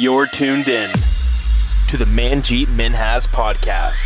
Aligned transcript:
You're 0.00 0.24
tuned 0.28 0.66
in 0.66 0.90
to 1.88 1.98
the 1.98 2.06
Manjeet 2.06 2.68
Minhas 2.68 3.26
podcast. 3.26 3.98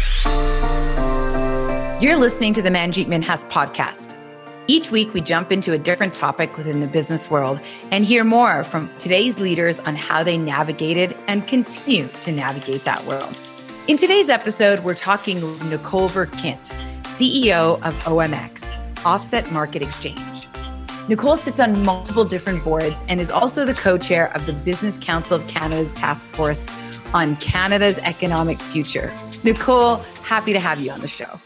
You're 2.03 2.17
listening 2.17 2.53
to 2.55 2.63
the 2.63 2.69
Manjeet 2.69 3.07
Minhas 3.07 3.49
podcast. 3.49 4.17
Each 4.67 4.91
week, 4.91 5.15
we 5.15 5.21
jump 5.21 5.53
into 5.53 5.73
a 5.73 5.79
different 5.79 6.13
topic 6.13 6.57
within 6.57 6.81
the 6.81 6.89
business 6.89 7.31
world 7.31 7.61
and 7.93 8.05
hear 8.05 8.25
more 8.25 8.65
from 8.65 8.91
today's 8.99 9.39
leaders 9.39 9.79
on 9.79 9.95
how 9.95 10.25
they 10.25 10.37
navigated 10.37 11.17
and 11.29 11.47
continue 11.47 12.09
to 12.23 12.33
navigate 12.33 12.85
that 12.85 13.07
world. 13.07 13.41
In 13.87 13.97
today's 13.97 14.29
episode, 14.29 14.81
we're 14.81 14.95
talking 14.95 15.41
with 15.41 15.65
Nicole 15.67 16.09
Verkindt, 16.09 16.73
CEO 17.05 17.81
of 17.87 17.95
OMX, 18.03 18.69
Offset 19.05 19.53
Market 19.53 19.81
Exchange. 19.83 20.34
Nicole 21.07 21.37
sits 21.37 21.61
on 21.61 21.85
multiple 21.85 22.25
different 22.25 22.65
boards 22.65 23.03
and 23.09 23.21
is 23.21 23.31
also 23.31 23.67
the 23.67 23.75
co 23.75 23.99
chair 23.99 24.35
of 24.35 24.47
the 24.47 24.55
Business 24.55 24.97
Council 24.97 25.37
of 25.37 25.47
Canada's 25.47 25.93
task 25.93 26.27
force 26.29 26.67
on 27.13 27.37
Canada's 27.37 27.99
economic 27.99 28.59
future. 28.59 29.13
Nicole, 29.43 29.97
happy 30.23 30.55
to 30.55 30.61
have 30.61 30.81
you 30.81 30.91
on 30.91 31.01
the 31.01 31.09
show. 31.09 31.39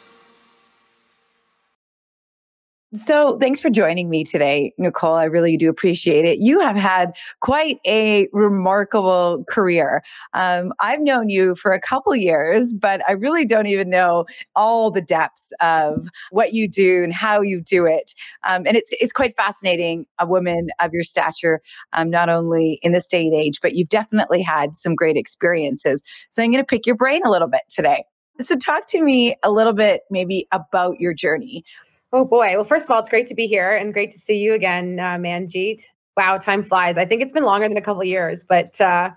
So, 2.94 3.36
thanks 3.38 3.60
for 3.60 3.68
joining 3.68 4.08
me 4.08 4.24
today, 4.24 4.72
Nicole. 4.78 5.12
I 5.12 5.24
really 5.24 5.58
do 5.58 5.68
appreciate 5.68 6.24
it. 6.24 6.38
You 6.38 6.58
have 6.60 6.74
had 6.76 7.14
quite 7.40 7.80
a 7.86 8.28
remarkable 8.32 9.44
career. 9.50 10.02
Um, 10.32 10.72
I've 10.80 11.02
known 11.02 11.28
you 11.28 11.54
for 11.54 11.72
a 11.72 11.80
couple 11.80 12.16
years, 12.16 12.72
but 12.72 13.02
I 13.06 13.12
really 13.12 13.44
don't 13.44 13.66
even 13.66 13.90
know 13.90 14.24
all 14.56 14.90
the 14.90 15.02
depths 15.02 15.52
of 15.60 16.08
what 16.30 16.54
you 16.54 16.66
do 16.66 17.04
and 17.04 17.12
how 17.12 17.42
you 17.42 17.60
do 17.60 17.84
it. 17.84 18.14
Um, 18.48 18.62
and 18.66 18.74
it's 18.74 18.94
it's 18.98 19.12
quite 19.12 19.36
fascinating. 19.36 20.06
A 20.18 20.26
woman 20.26 20.68
of 20.80 20.94
your 20.94 21.02
stature, 21.02 21.60
um, 21.92 22.08
not 22.08 22.30
only 22.30 22.78
in 22.80 22.92
this 22.92 23.06
day 23.06 23.26
and 23.26 23.34
age, 23.34 23.60
but 23.60 23.74
you've 23.74 23.90
definitely 23.90 24.40
had 24.40 24.74
some 24.74 24.94
great 24.94 25.18
experiences. 25.18 26.02
So, 26.30 26.42
I'm 26.42 26.50
going 26.50 26.62
to 26.62 26.66
pick 26.66 26.86
your 26.86 26.96
brain 26.96 27.20
a 27.26 27.30
little 27.30 27.48
bit 27.48 27.62
today. 27.68 28.04
So, 28.40 28.56
talk 28.56 28.86
to 28.88 29.02
me 29.02 29.36
a 29.42 29.50
little 29.50 29.74
bit, 29.74 30.02
maybe 30.10 30.46
about 30.52 31.00
your 31.00 31.12
journey. 31.12 31.64
Oh 32.12 32.24
boy. 32.24 32.54
Well, 32.54 32.64
first 32.64 32.86
of 32.86 32.90
all, 32.90 33.00
it's 33.00 33.10
great 33.10 33.26
to 33.26 33.34
be 33.34 33.46
here 33.46 33.70
and 33.76 33.92
great 33.92 34.10
to 34.12 34.18
see 34.18 34.36
you 34.38 34.54
again, 34.54 34.98
uh, 34.98 35.18
Manjeet. 35.18 35.82
Wow, 36.16 36.38
time 36.38 36.62
flies. 36.62 36.96
I 36.96 37.04
think 37.04 37.20
it's 37.20 37.32
been 37.32 37.44
longer 37.44 37.68
than 37.68 37.76
a 37.76 37.82
couple 37.82 38.02
years, 38.02 38.44
but 38.44 38.80
uh, 38.80 39.10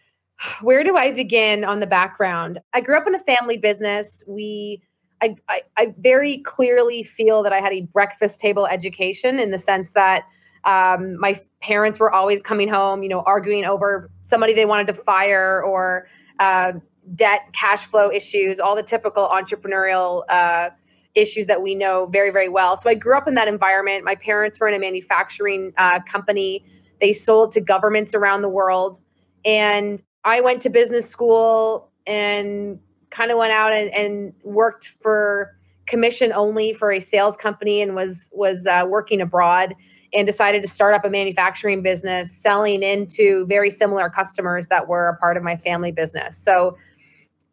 where 0.60 0.84
do 0.84 0.96
I 0.96 1.10
begin 1.10 1.64
on 1.64 1.80
the 1.80 1.86
background? 1.86 2.60
I 2.72 2.80
grew 2.80 2.96
up 2.96 3.06
in 3.06 3.14
a 3.14 3.18
family 3.20 3.58
business. 3.58 4.22
We, 4.28 4.80
I, 5.20 5.34
I, 5.48 5.62
I 5.76 5.94
very 5.98 6.38
clearly 6.38 7.02
feel 7.02 7.42
that 7.42 7.52
I 7.52 7.60
had 7.60 7.72
a 7.72 7.82
breakfast 7.82 8.38
table 8.38 8.66
education 8.66 9.40
in 9.40 9.50
the 9.50 9.58
sense 9.58 9.92
that 9.92 10.24
um, 10.64 11.18
my 11.18 11.40
parents 11.60 11.98
were 11.98 12.12
always 12.12 12.42
coming 12.42 12.68
home, 12.68 13.02
you 13.02 13.08
know, 13.08 13.22
arguing 13.22 13.64
over 13.64 14.10
somebody 14.22 14.52
they 14.52 14.66
wanted 14.66 14.86
to 14.88 14.92
fire 14.94 15.62
or 15.64 16.06
uh, 16.38 16.74
debt, 17.14 17.40
cash 17.52 17.86
flow 17.86 18.10
issues, 18.10 18.60
all 18.60 18.76
the 18.76 18.82
typical 18.82 19.28
entrepreneurial 19.28 20.22
uh, 20.28 20.70
issues 21.16 21.46
that 21.46 21.62
we 21.62 21.74
know 21.74 22.06
very, 22.06 22.30
very 22.30 22.48
well. 22.48 22.76
So 22.76 22.88
I 22.88 22.94
grew 22.94 23.16
up 23.16 23.26
in 23.26 23.34
that 23.34 23.48
environment. 23.48 24.04
My 24.04 24.14
parents 24.14 24.60
were 24.60 24.68
in 24.68 24.74
a 24.74 24.78
manufacturing 24.78 25.72
uh, 25.78 26.00
company, 26.00 26.64
they 27.00 27.12
sold 27.12 27.52
to 27.52 27.60
governments 27.60 28.14
around 28.14 28.42
the 28.42 28.48
world. 28.48 29.00
And 29.44 30.02
I 30.24 30.40
went 30.40 30.62
to 30.62 30.70
business 30.70 31.08
school 31.08 31.90
and 32.06 32.78
kind 33.10 33.30
of 33.30 33.38
went 33.38 33.52
out 33.52 33.72
and, 33.72 33.90
and, 33.94 34.32
worked 34.44 34.94
for 35.00 35.56
commission 35.86 36.32
only 36.32 36.72
for 36.72 36.90
a 36.90 37.00
sales 37.00 37.36
company 37.36 37.80
and 37.80 37.94
was 37.94 38.28
was 38.32 38.66
uh, 38.66 38.84
working 38.88 39.20
abroad 39.20 39.74
and 40.12 40.26
decided 40.26 40.62
to 40.62 40.68
start 40.68 40.94
up 40.94 41.04
a 41.04 41.10
manufacturing 41.10 41.82
business 41.82 42.32
selling 42.32 42.82
into 42.82 43.46
very 43.46 43.70
similar 43.70 44.10
customers 44.10 44.66
that 44.68 44.88
were 44.88 45.08
a 45.08 45.16
part 45.18 45.36
of 45.36 45.44
my 45.44 45.56
family 45.56 45.92
business 45.92 46.36
so 46.36 46.76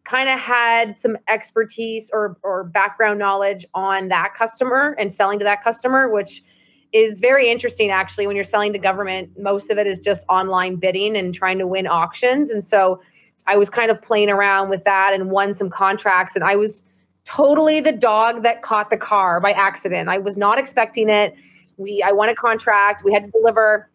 kind 0.06 0.28
of 0.30 0.38
had 0.38 0.98
some 0.98 1.18
expertise 1.28 2.10
or 2.14 2.38
or 2.44 2.64
background 2.66 3.20
knowledge 3.20 3.66
on 3.74 4.10
that 4.10 4.34
customer 4.34 4.96
and 5.00 5.14
selling 5.14 5.40
to 5.40 5.46
that 5.46 5.64
customer 5.64 6.10
which 6.10 6.44
is 6.92 7.20
very 7.20 7.50
interesting 7.50 7.90
actually 7.90 8.28
when 8.28 8.36
you're 8.36 8.46
selling 8.46 8.74
to 8.74 8.80
government 8.80 9.32
most 9.40 9.72
of 9.72 9.78
it 9.78 9.88
is 9.88 10.00
just 10.00 10.26
online 10.30 10.76
bidding 10.76 11.16
and 11.16 11.34
trying 11.34 11.58
to 11.58 11.68
win 11.68 11.88
auctions. 11.88 12.52
And 12.52 12.64
so 12.64 13.02
i 13.46 13.58
was 13.58 13.70
kind 13.70 13.92
of 13.92 14.02
playing 14.02 14.30
around 14.30 14.70
with 14.70 14.84
that 14.86 15.14
and 15.14 15.30
won 15.32 15.54
some 15.54 15.70
contracts. 15.70 16.36
And 16.36 16.44
i 16.44 16.56
was 16.56 16.84
totally 17.26 17.80
the 17.80 17.94
dog 17.94 18.44
that 18.44 18.62
caught 18.62 18.90
the 18.90 18.98
car 18.98 19.40
by 19.40 19.52
accident. 19.52 20.10
I 20.10 20.18
was 20.18 20.38
not 20.38 20.60
expecting 20.60 21.10
it. 21.10 21.34
We 21.78 22.04
i 22.06 22.12
won 22.12 22.30
a 22.30 22.36
contract. 22.36 23.04
We 23.04 23.14
had 23.14 23.24
to 23.24 23.32
deliver. 23.32 23.90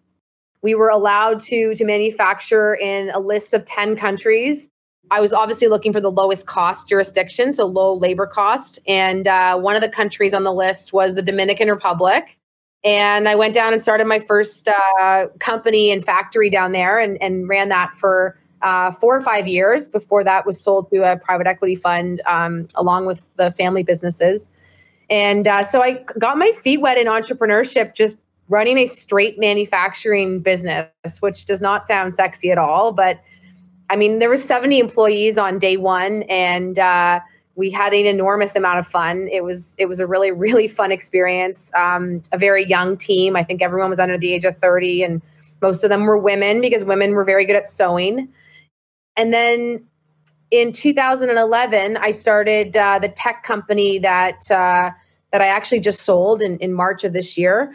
We 0.62 0.74
were 0.74 0.88
allowed 0.88 1.40
to 1.40 1.74
to 1.74 1.84
manufacture 1.84 2.74
in 2.74 3.10
a 3.10 3.20
list 3.20 3.52
of 3.52 3.64
10 3.64 3.96
countries 3.96 4.68
I 5.10 5.20
was 5.20 5.32
obviously 5.32 5.68
looking 5.68 5.92
for 5.92 6.00
the 6.00 6.10
lowest 6.10 6.46
cost 6.46 6.88
jurisdiction, 6.88 7.52
so 7.52 7.66
low 7.66 7.94
labor 7.94 8.26
cost. 8.26 8.78
And 8.86 9.26
uh, 9.26 9.58
one 9.58 9.74
of 9.74 9.82
the 9.82 9.88
countries 9.88 10.34
on 10.34 10.44
the 10.44 10.52
list 10.52 10.92
was 10.92 11.14
the 11.14 11.22
Dominican 11.22 11.68
Republic. 11.68 12.38
And 12.84 13.28
I 13.28 13.34
went 13.34 13.54
down 13.54 13.72
and 13.72 13.82
started 13.82 14.06
my 14.06 14.20
first 14.20 14.68
uh, 15.00 15.26
company 15.40 15.90
and 15.90 16.04
factory 16.04 16.48
down 16.48 16.72
there 16.72 16.98
and, 16.98 17.20
and 17.22 17.48
ran 17.48 17.68
that 17.70 17.92
for 17.92 18.38
uh, 18.62 18.90
four 18.92 19.16
or 19.16 19.20
five 19.20 19.46
years 19.46 19.88
before 19.88 20.24
that 20.24 20.46
was 20.46 20.60
sold 20.60 20.90
to 20.90 21.10
a 21.10 21.16
private 21.16 21.46
equity 21.46 21.74
fund 21.74 22.20
um, 22.26 22.68
along 22.74 23.06
with 23.06 23.28
the 23.36 23.50
family 23.52 23.82
businesses. 23.82 24.48
And 25.10 25.48
uh, 25.48 25.64
so 25.64 25.82
I 25.82 26.04
got 26.18 26.38
my 26.38 26.52
feet 26.52 26.80
wet 26.80 26.98
in 26.98 27.06
entrepreneurship 27.06 27.94
just 27.94 28.20
running 28.48 28.78
a 28.78 28.86
straight 28.86 29.38
manufacturing 29.38 30.40
business, 30.40 30.88
which 31.20 31.44
does 31.44 31.60
not 31.60 31.84
sound 31.84 32.14
sexy 32.14 32.50
at 32.50 32.58
all, 32.58 32.92
but 32.92 33.20
I 33.90 33.96
mean, 33.96 34.18
there 34.18 34.28
were 34.28 34.36
70 34.36 34.78
employees 34.78 35.38
on 35.38 35.58
day 35.58 35.76
one, 35.76 36.22
and 36.24 36.78
uh, 36.78 37.20
we 37.54 37.70
had 37.70 37.92
an 37.94 38.06
enormous 38.06 38.54
amount 38.54 38.78
of 38.78 38.86
fun. 38.86 39.28
It 39.32 39.42
was 39.42 39.74
it 39.78 39.86
was 39.86 40.00
a 40.00 40.06
really 40.06 40.30
really 40.30 40.68
fun 40.68 40.92
experience. 40.92 41.72
Um, 41.74 42.22
a 42.32 42.38
very 42.38 42.64
young 42.64 42.96
team. 42.96 43.36
I 43.36 43.42
think 43.42 43.62
everyone 43.62 43.90
was 43.90 43.98
under 43.98 44.18
the 44.18 44.32
age 44.32 44.44
of 44.44 44.58
30, 44.58 45.02
and 45.02 45.22
most 45.62 45.84
of 45.84 45.90
them 45.90 46.04
were 46.06 46.18
women 46.18 46.60
because 46.60 46.84
women 46.84 47.12
were 47.14 47.24
very 47.24 47.46
good 47.46 47.56
at 47.56 47.66
sewing. 47.66 48.28
And 49.16 49.32
then 49.32 49.86
in 50.50 50.72
2011, 50.72 51.96
I 51.96 52.10
started 52.12 52.76
uh, 52.76 52.98
the 53.00 53.08
tech 53.08 53.42
company 53.42 53.98
that 53.98 54.50
uh, 54.50 54.90
that 55.32 55.42
I 55.42 55.46
actually 55.46 55.80
just 55.80 56.02
sold 56.02 56.40
in, 56.40 56.58
in 56.58 56.72
March 56.72 57.04
of 57.04 57.12
this 57.12 57.36
year 57.36 57.72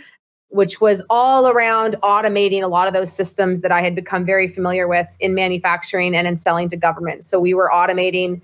which 0.54 0.80
was 0.80 1.04
all 1.10 1.48
around 1.48 1.96
automating 2.04 2.62
a 2.62 2.68
lot 2.68 2.88
of 2.88 2.94
those 2.94 3.12
systems 3.12 3.62
that 3.62 3.72
I 3.72 3.82
had 3.82 3.96
become 3.96 4.24
very 4.24 4.48
familiar 4.48 4.88
with 4.88 5.18
in 5.20 5.34
manufacturing 5.34 6.16
and 6.16 6.28
in 6.28 6.38
selling 6.38 6.70
to 6.70 6.78
government. 6.78 7.24
So 7.24 7.40
we 7.40 7.56
were 7.56 7.72
automating 7.74 8.40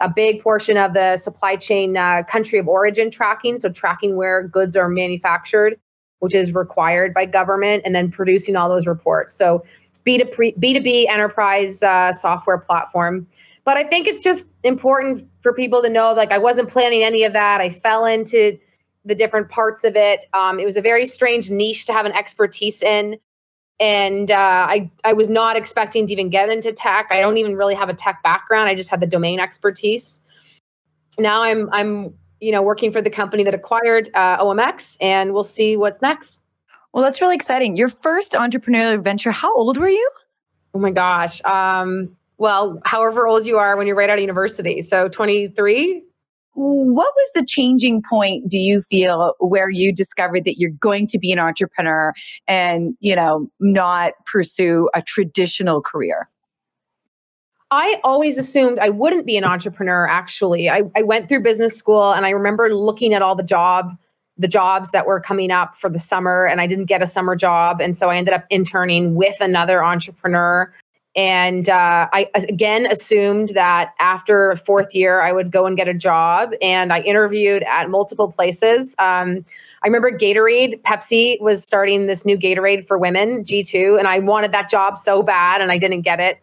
a 0.00 0.10
big 0.10 0.42
portion 0.42 0.76
of 0.76 0.92
the 0.92 1.16
supply 1.16 1.56
chain 1.56 1.96
uh, 1.96 2.22
country 2.24 2.58
of 2.58 2.68
origin 2.68 3.10
tracking, 3.10 3.56
so 3.56 3.70
tracking 3.70 4.16
where 4.16 4.46
goods 4.46 4.76
are 4.76 4.90
manufactured, 4.90 5.80
which 6.18 6.34
is 6.34 6.52
required 6.54 7.14
by 7.14 7.24
government, 7.24 7.82
and 7.86 7.94
then 7.94 8.10
producing 8.10 8.56
all 8.56 8.68
those 8.68 8.86
reports. 8.86 9.32
So 9.32 9.64
B2B, 10.06 10.58
B2B 10.58 11.08
enterprise 11.08 11.82
uh, 11.82 12.12
software 12.12 12.58
platform. 12.58 13.26
But 13.64 13.78
I 13.78 13.84
think 13.84 14.06
it's 14.06 14.22
just 14.22 14.46
important 14.64 15.26
for 15.40 15.54
people 15.54 15.80
to 15.80 15.88
know 15.88 16.12
like 16.12 16.30
I 16.30 16.36
wasn't 16.36 16.68
planning 16.68 17.02
any 17.02 17.24
of 17.24 17.32
that. 17.32 17.62
I 17.62 17.70
fell 17.70 18.04
into 18.04 18.58
the 19.04 19.14
different 19.14 19.48
parts 19.48 19.84
of 19.84 19.96
it. 19.96 20.26
Um, 20.32 20.58
it 20.58 20.64
was 20.64 20.76
a 20.76 20.82
very 20.82 21.06
strange 21.06 21.50
niche 21.50 21.86
to 21.86 21.92
have 21.92 22.06
an 22.06 22.12
expertise 22.12 22.82
in. 22.82 23.18
And 23.80 24.30
uh, 24.30 24.66
I, 24.68 24.90
I 25.02 25.12
was 25.12 25.28
not 25.28 25.56
expecting 25.56 26.06
to 26.06 26.12
even 26.12 26.30
get 26.30 26.48
into 26.48 26.72
tech. 26.72 27.08
I 27.10 27.20
don't 27.20 27.38
even 27.38 27.56
really 27.56 27.74
have 27.74 27.88
a 27.88 27.94
tech 27.94 28.22
background. 28.22 28.68
I 28.68 28.74
just 28.74 28.88
had 28.88 29.00
the 29.00 29.06
domain 29.06 29.40
expertise. 29.40 30.20
Now 31.18 31.42
I'm, 31.42 31.68
I'm, 31.72 32.14
you 32.40 32.52
know, 32.52 32.62
working 32.62 32.92
for 32.92 33.00
the 33.00 33.10
company 33.10 33.42
that 33.42 33.54
acquired 33.54 34.10
uh, 34.14 34.38
OMX, 34.38 34.96
and 35.00 35.32
we'll 35.32 35.44
see 35.44 35.76
what's 35.76 36.00
next. 36.02 36.38
Well, 36.92 37.02
that's 37.02 37.20
really 37.20 37.34
exciting. 37.34 37.76
Your 37.76 37.88
first 37.88 38.32
entrepreneurial 38.32 39.02
venture. 39.02 39.32
How 39.32 39.54
old 39.54 39.78
were 39.78 39.88
you? 39.88 40.10
Oh 40.74 40.78
my 40.78 40.90
gosh. 40.90 41.40
Um, 41.44 42.16
well, 42.38 42.80
however 42.84 43.26
old 43.26 43.46
you 43.46 43.58
are 43.58 43.76
when 43.76 43.86
you're 43.86 43.96
right 43.96 44.10
out 44.10 44.18
of 44.18 44.22
university. 44.22 44.82
So 44.82 45.08
23, 45.08 46.02
what 46.54 47.12
was 47.16 47.30
the 47.34 47.44
changing 47.44 48.02
point 48.08 48.48
do 48.48 48.58
you 48.58 48.80
feel 48.80 49.34
where 49.38 49.68
you 49.68 49.92
discovered 49.92 50.44
that 50.44 50.58
you're 50.58 50.70
going 50.70 51.06
to 51.06 51.18
be 51.18 51.32
an 51.32 51.38
entrepreneur 51.38 52.12
and 52.46 52.96
you 53.00 53.16
know 53.16 53.48
not 53.60 54.12
pursue 54.26 54.88
a 54.94 55.02
traditional 55.02 55.80
career 55.80 56.28
I 57.70 58.00
always 58.04 58.38
assumed 58.38 58.78
I 58.78 58.90
wouldn't 58.90 59.26
be 59.26 59.36
an 59.36 59.42
entrepreneur. 59.42 60.06
Actually, 60.06 60.70
I, 60.70 60.82
I 60.94 61.02
went 61.02 61.28
through 61.28 61.40
business 61.40 61.76
school, 61.76 62.12
and 62.12 62.24
I 62.24 62.30
remember 62.30 62.72
looking 62.72 63.14
at 63.14 63.22
all 63.22 63.34
the 63.34 63.42
job, 63.42 63.96
the 64.38 64.46
jobs 64.46 64.92
that 64.92 65.06
were 65.06 65.18
coming 65.18 65.50
up 65.50 65.74
for 65.74 65.90
the 65.90 65.98
summer, 65.98 66.46
and 66.46 66.60
I 66.60 66.68
didn't 66.68 66.84
get 66.84 67.02
a 67.02 67.06
summer 67.06 67.34
job, 67.34 67.80
and 67.80 67.96
so 67.96 68.10
I 68.10 68.16
ended 68.16 68.32
up 68.32 68.44
interning 68.48 69.16
with 69.16 69.34
another 69.40 69.82
entrepreneur. 69.82 70.72
And 71.16 71.68
uh, 71.68 72.08
I 72.12 72.28
again 72.34 72.86
assumed 72.90 73.50
that 73.50 73.94
after 74.00 74.56
fourth 74.56 74.94
year, 74.94 75.22
I 75.22 75.32
would 75.32 75.52
go 75.52 75.64
and 75.64 75.76
get 75.76 75.86
a 75.86 75.94
job. 75.94 76.50
And 76.60 76.92
I 76.92 77.00
interviewed 77.00 77.62
at 77.64 77.88
multiple 77.88 78.32
places. 78.32 78.96
Um, 78.98 79.44
I 79.82 79.86
remember 79.86 80.10
Gatorade, 80.10 80.80
Pepsi 80.82 81.40
was 81.40 81.64
starting 81.64 82.06
this 82.06 82.24
new 82.24 82.36
Gatorade 82.36 82.86
for 82.86 82.98
women, 82.98 83.44
G2, 83.44 83.98
and 83.98 84.08
I 84.08 84.18
wanted 84.18 84.50
that 84.52 84.68
job 84.68 84.96
so 84.96 85.22
bad 85.22 85.60
and 85.60 85.70
I 85.70 85.78
didn't 85.78 86.02
get 86.02 86.18
it. 86.18 86.38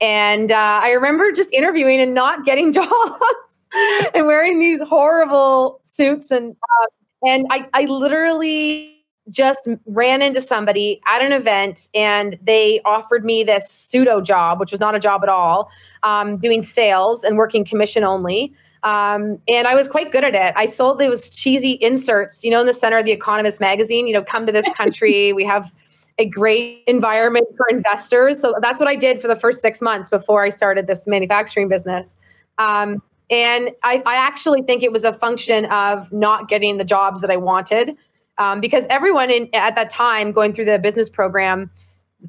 And 0.00 0.50
uh, 0.50 0.80
I 0.82 0.90
remember 0.90 1.30
just 1.32 1.52
interviewing 1.52 2.00
and 2.00 2.12
not 2.12 2.44
getting 2.44 2.72
jobs 2.72 3.66
and 4.14 4.26
wearing 4.26 4.58
these 4.58 4.82
horrible 4.82 5.80
suits. 5.82 6.30
And 6.30 6.52
uh, 6.52 6.86
and 7.26 7.46
I, 7.50 7.68
I 7.74 7.84
literally 7.84 8.95
just 9.30 9.68
ran 9.86 10.22
into 10.22 10.40
somebody 10.40 11.00
at 11.06 11.22
an 11.22 11.32
event 11.32 11.88
and 11.94 12.38
they 12.42 12.80
offered 12.84 13.24
me 13.24 13.42
this 13.42 13.68
pseudo 13.70 14.20
job, 14.20 14.60
which 14.60 14.70
was 14.70 14.80
not 14.80 14.94
a 14.94 15.00
job 15.00 15.22
at 15.22 15.28
all, 15.28 15.70
um, 16.02 16.38
doing 16.38 16.62
sales 16.62 17.24
and 17.24 17.36
working 17.36 17.64
commission 17.64 18.04
only. 18.04 18.52
Um, 18.82 19.38
and 19.48 19.66
I 19.66 19.74
was 19.74 19.88
quite 19.88 20.12
good 20.12 20.22
at 20.22 20.34
it. 20.34 20.52
I 20.56 20.66
sold 20.66 21.00
those 21.00 21.28
cheesy 21.28 21.78
inserts, 21.80 22.44
you 22.44 22.50
know, 22.50 22.60
in 22.60 22.66
the 22.66 22.74
center 22.74 22.98
of 22.98 23.04
the 23.04 23.12
Economist 23.12 23.60
magazine, 23.60 24.06
you 24.06 24.12
know, 24.12 24.22
come 24.22 24.46
to 24.46 24.52
this 24.52 24.68
country. 24.76 25.32
we 25.32 25.44
have 25.44 25.72
a 26.18 26.26
great 26.26 26.82
environment 26.86 27.46
for 27.56 27.66
investors. 27.68 28.40
So 28.40 28.54
that's 28.62 28.80
what 28.80 28.88
I 28.88 28.96
did 28.96 29.20
for 29.20 29.28
the 29.28 29.36
first 29.36 29.60
six 29.60 29.82
months 29.82 30.08
before 30.08 30.44
I 30.44 30.48
started 30.48 30.86
this 30.86 31.06
manufacturing 31.06 31.68
business. 31.68 32.16
Um, 32.58 33.02
and 33.28 33.70
I, 33.82 34.02
I, 34.06 34.16
actually 34.16 34.62
think 34.62 34.82
it 34.82 34.92
was 34.92 35.04
a 35.04 35.12
function 35.12 35.66
of 35.66 36.10
not 36.12 36.48
getting 36.48 36.78
the 36.78 36.84
jobs 36.84 37.20
that 37.20 37.30
I 37.30 37.36
wanted 37.36 37.96
um, 38.38 38.60
because 38.60 38.86
everyone 38.90 39.30
in, 39.30 39.48
at 39.54 39.76
that 39.76 39.90
time 39.90 40.32
going 40.32 40.52
through 40.52 40.66
the 40.66 40.78
business 40.78 41.08
program, 41.08 41.70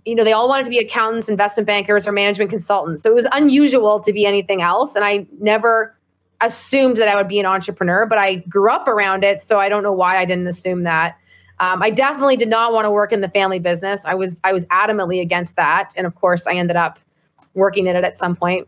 you 0.06 0.15
know, 0.15 0.24
they 0.24 0.33
all 0.33 0.48
wanted 0.48 0.65
to 0.65 0.69
be 0.69 0.80
accountants, 0.80 1.30
investment 1.30 1.68
bankers, 1.68 2.07
or 2.07 2.12
management 2.12 2.50
consultants. 2.50 3.01
So 3.01 3.09
it 3.09 3.15
was 3.15 3.27
unusual 3.31 4.00
to 4.01 4.13
be 4.13 4.25
anything 4.25 4.62
else. 4.62 4.95
And 4.95 5.04
I 5.04 5.27
never 5.39 5.98
assumed 6.42 6.98
that 6.98 7.07
I 7.07 7.15
would 7.15 7.27
be 7.27 7.39
an 7.39 7.45
entrepreneur, 7.45 8.06
but 8.06 8.18
I 8.18 8.36
grew 8.50 8.69
up 8.69 8.88
around 8.88 9.24
it. 9.24 9.39
So 9.39 9.59
I 9.59 9.69
don't 9.69 9.83
know 9.83 9.92
why 9.92 10.18
I 10.18 10.25
didn't 10.25 10.48
assume 10.48 10.83
that. 10.83 11.18
Um, 11.59 11.81
I 11.81 11.89
definitely 11.89 12.38
did 12.38 12.50
not 12.50 12.71
want 12.71 12.86
to 12.86 12.92
work 12.92 13.12
in 13.12 13.21
the 13.21 13.30
family 13.30 13.59
business. 13.59 14.06
I 14.06 14.13
was 14.13 14.39
I 14.44 14.54
was 14.54 14.65
adamantly 14.65 15.19
against 15.19 15.56
that, 15.56 15.92
and 15.98 16.06
of 16.06 16.13
course, 16.13 16.45
I 16.45 16.54
ended 16.54 16.75
up 16.75 17.00
working 17.56 17.88
in 17.88 17.95
it 17.95 18.04
at 18.04 18.15
some 18.15 18.36
point. 18.36 18.68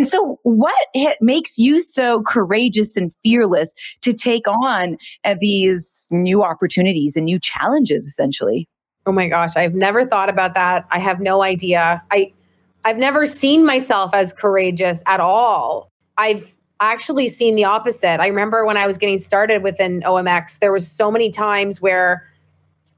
And 0.00 0.08
so, 0.08 0.38
what 0.44 0.74
makes 1.20 1.58
you 1.58 1.78
so 1.78 2.22
courageous 2.22 2.96
and 2.96 3.12
fearless 3.22 3.74
to 4.00 4.14
take 4.14 4.48
on 4.48 4.96
uh, 5.26 5.34
these 5.38 6.06
new 6.10 6.42
opportunities 6.42 7.16
and 7.16 7.26
new 7.26 7.38
challenges, 7.38 8.06
essentially? 8.06 8.66
Oh 9.04 9.12
my 9.12 9.28
gosh, 9.28 9.56
I've 9.56 9.74
never 9.74 10.06
thought 10.06 10.30
about 10.30 10.54
that. 10.54 10.86
I 10.90 11.00
have 11.00 11.20
no 11.20 11.42
idea. 11.42 12.02
I 12.10 12.32
I've 12.86 12.96
never 12.96 13.26
seen 13.26 13.66
myself 13.66 14.14
as 14.14 14.32
courageous 14.32 15.02
at 15.04 15.20
all. 15.20 15.90
I've 16.16 16.50
actually 16.80 17.28
seen 17.28 17.54
the 17.54 17.66
opposite. 17.66 18.22
I 18.22 18.28
remember 18.28 18.64
when 18.64 18.78
I 18.78 18.86
was 18.86 18.96
getting 18.96 19.18
started 19.18 19.62
within 19.62 20.00
OMX, 20.00 20.60
there 20.60 20.72
was 20.72 20.90
so 20.90 21.10
many 21.10 21.30
times 21.30 21.82
where 21.82 22.26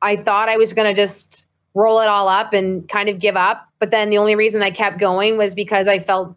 I 0.03 0.15
thought 0.15 0.49
I 0.49 0.57
was 0.57 0.73
going 0.73 0.87
to 0.87 0.95
just 0.95 1.47
roll 1.75 1.99
it 1.99 2.07
all 2.07 2.29
up 2.29 2.53
and 2.53 2.89
kind 2.89 3.09
of 3.09 3.19
give 3.19 3.35
up. 3.35 3.67
But 3.81 3.91
then 3.91 4.11
the 4.11 4.19
only 4.19 4.37
reason 4.37 4.63
I 4.63 4.71
kept 4.71 5.01
going 5.01 5.37
was 5.37 5.53
because 5.53 5.89
I 5.89 5.99
felt 5.99 6.37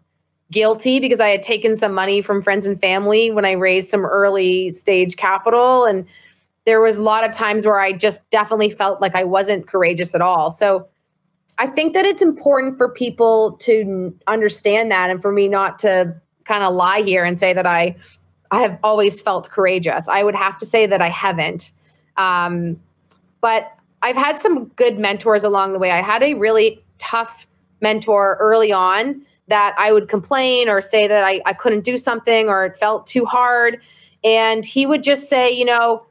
guilty 0.51 1.00
because 1.00 1.19
I 1.19 1.30
had 1.30 1.44
taken 1.44 1.75
some 1.75 1.94
money 1.94 2.21
from 2.21 2.42
friends 2.42 2.65
and 2.65 2.80
family 2.80 3.31
when 3.31 3.45
I 3.45 3.51
raised 3.51 3.89
some 3.89 4.06
early 4.06 4.69
stage 4.69 5.15
capital. 5.15 5.86
And 5.86 6.06
there 6.65 6.81
was 6.81 6.97
a 6.97 7.01
lot 7.01 7.27
of 7.27 7.36
times 7.36 7.65
where 7.65 7.80
I 7.80 7.94
just 7.94 8.27
definitely 8.30 8.69
felt 8.69 9.01
like 9.01 9.15
I 9.15 9.24
wasn't 9.24 9.68
courageous 9.68 10.13
at 10.13 10.21
all. 10.21 10.51
So 10.51 10.88
I 11.57 11.68
think 11.68 11.94
that 11.94 12.06
it's 12.06 12.21
important 12.21 12.77
for 12.77 12.89
people 12.89 13.53
to 13.62 14.15
understand 14.27 14.92
that 14.92 15.09
and 15.09 15.21
for 15.21 15.31
me 15.31 15.47
not 15.47 15.80
to 15.80 16.15
kind 16.44 16.63
of 16.63 16.74
lie 16.74 17.01
here 17.01 17.24
and 17.24 17.39
say 17.39 17.53
that 17.53 17.65
I 17.65 17.95
I 18.51 18.62
have 18.62 18.77
always 18.83 19.19
felt 19.19 19.50
courageous. 19.50 20.07
I 20.07 20.21
would 20.21 20.36
have 20.36 20.59
to 20.59 20.65
say 20.65 20.86
that 20.86 21.01
I 21.01 21.09
haven't. 21.09 21.71
Um, 22.15 22.80
but 23.41 23.71
I've 24.03 24.15
had 24.15 24.39
some 24.39 24.65
good 24.69 25.00
mentors 25.00 25.44
along 25.44 25.74
the 25.74 25.80
way. 25.80 25.89
I 25.89 26.01
had 26.01 26.21
a 26.21 26.36
really 26.36 26.83
tough 27.00 27.48
mentor 27.81 28.38
early 28.39 28.71
on 28.71 29.25
that 29.47 29.75
I 29.77 29.92
would 29.92 30.09
complain 30.09 30.69
or 30.69 30.81
say 30.81 31.07
that 31.07 31.24
I, 31.24 31.42
I 31.45 31.53
couldn't 31.53 31.83
do 31.83 31.97
something 31.97 32.50
or 32.50 32.65
it 32.65 32.77
felt 32.77 33.07
too 33.07 33.25
hard. 33.25 33.80
And 34.24 34.65
he 34.65 34.86
would 34.86 35.03
just 35.03 35.30
say, 35.30 35.51
you 35.51 35.65
know, 35.65 36.06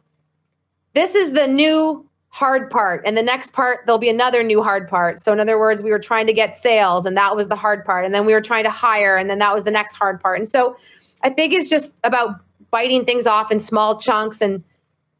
this 0.94 1.14
is 1.14 1.32
the 1.32 1.48
new 1.48 2.08
hard 2.28 2.70
part. 2.70 3.02
And 3.06 3.16
the 3.16 3.22
next 3.22 3.52
part, 3.52 3.80
there'll 3.86 3.98
be 3.98 4.08
another 4.08 4.42
new 4.42 4.62
hard 4.62 4.88
part. 4.88 5.20
So, 5.20 5.32
in 5.32 5.40
other 5.40 5.58
words, 5.58 5.82
we 5.82 5.90
were 5.90 5.98
trying 5.98 6.26
to 6.26 6.32
get 6.32 6.54
sales 6.54 7.06
and 7.06 7.16
that 7.16 7.36
was 7.36 7.48
the 7.48 7.56
hard 7.56 7.84
part. 7.84 8.04
And 8.04 8.14
then 8.14 8.26
we 8.26 8.32
were 8.32 8.40
trying 8.40 8.64
to 8.64 8.70
hire 8.70 9.16
and 9.16 9.30
then 9.30 9.38
that 9.38 9.54
was 9.54 9.64
the 9.64 9.70
next 9.70 9.94
hard 9.94 10.20
part. 10.20 10.38
And 10.38 10.48
so, 10.48 10.76
I 11.22 11.30
think 11.30 11.52
it's 11.52 11.70
just 11.70 11.92
about 12.04 12.40
biting 12.70 13.04
things 13.04 13.26
off 13.26 13.50
in 13.50 13.60
small 13.60 13.98
chunks 13.98 14.40
and 14.40 14.62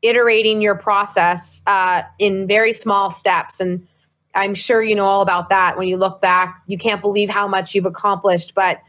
iterating 0.03 0.61
your 0.61 0.75
process 0.75 1.63
uh, 1.67 2.03
in 2.19 2.47
very 2.47 2.73
small 2.73 3.11
steps. 3.11 3.61
And 3.61 3.87
I'm 4.35 4.55
sure 4.55 4.83
you 4.83 4.95
know 4.95 5.05
all 5.05 5.23
about 5.23 5.51
that. 5.51 5.77
When 5.77 5.89
you 5.89 5.97
look 5.97 6.21
back, 6.21 6.63
you 6.67 6.79
can't 6.79 7.01
believe 7.01 7.29
how 7.29 7.47
much 7.47 7.75
you've 7.75 7.87
accomplished. 7.87 8.55
But 8.55 8.81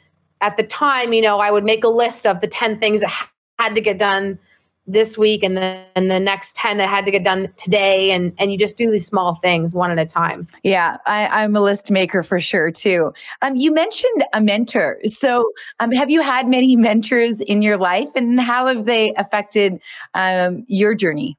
at 0.41 0.57
the 0.57 0.63
time, 0.63 1.13
you 1.13 1.21
know, 1.21 1.39
I 1.39 1.51
would 1.51 1.63
make 1.63 1.83
a 1.83 1.89
list 1.89 2.25
of 2.27 2.41
the 2.41 2.47
10 2.47 2.79
things 2.79 3.01
that 3.01 3.29
had 3.59 3.75
to 3.75 3.81
get 3.81 3.97
done 3.97 4.39
this 4.87 5.17
week 5.17 5.43
and 5.43 5.57
then 5.57 5.83
and 5.95 6.11
the 6.11 6.19
next 6.19 6.55
10 6.55 6.77
that 6.77 6.87
had 6.87 7.05
to 7.05 7.11
get 7.11 7.23
done 7.23 7.51
today. 7.57 8.11
And 8.11 8.33
and 8.37 8.51
you 8.51 8.57
just 8.57 8.77
do 8.77 8.91
these 8.91 9.05
small 9.05 9.35
things 9.35 9.73
one 9.73 9.91
at 9.91 9.97
a 9.97 10.05
time. 10.05 10.47
Yeah 10.63 10.97
I, 11.07 11.43
am 11.43 11.55
a 11.55 11.61
list 11.61 11.89
maker 11.89 12.21
for 12.21 12.39
sure 12.39 12.69
too. 12.71 13.11
Um, 13.41 13.55
you 13.55 13.73
mentioned 13.73 14.25
a 14.33 14.41
mentor. 14.41 14.99
So 15.05 15.51
um, 15.79 15.91
have 15.91 16.11
you 16.11 16.21
had 16.21 16.47
many 16.47 16.75
mentors 16.75 17.41
in 17.41 17.61
your 17.61 17.77
life? 17.77 18.09
And 18.15 18.39
how 18.39 18.67
have 18.67 18.85
they 18.85 19.13
affected 19.15 19.81
um, 20.13 20.65
your 20.67 20.93
journey 20.93 21.37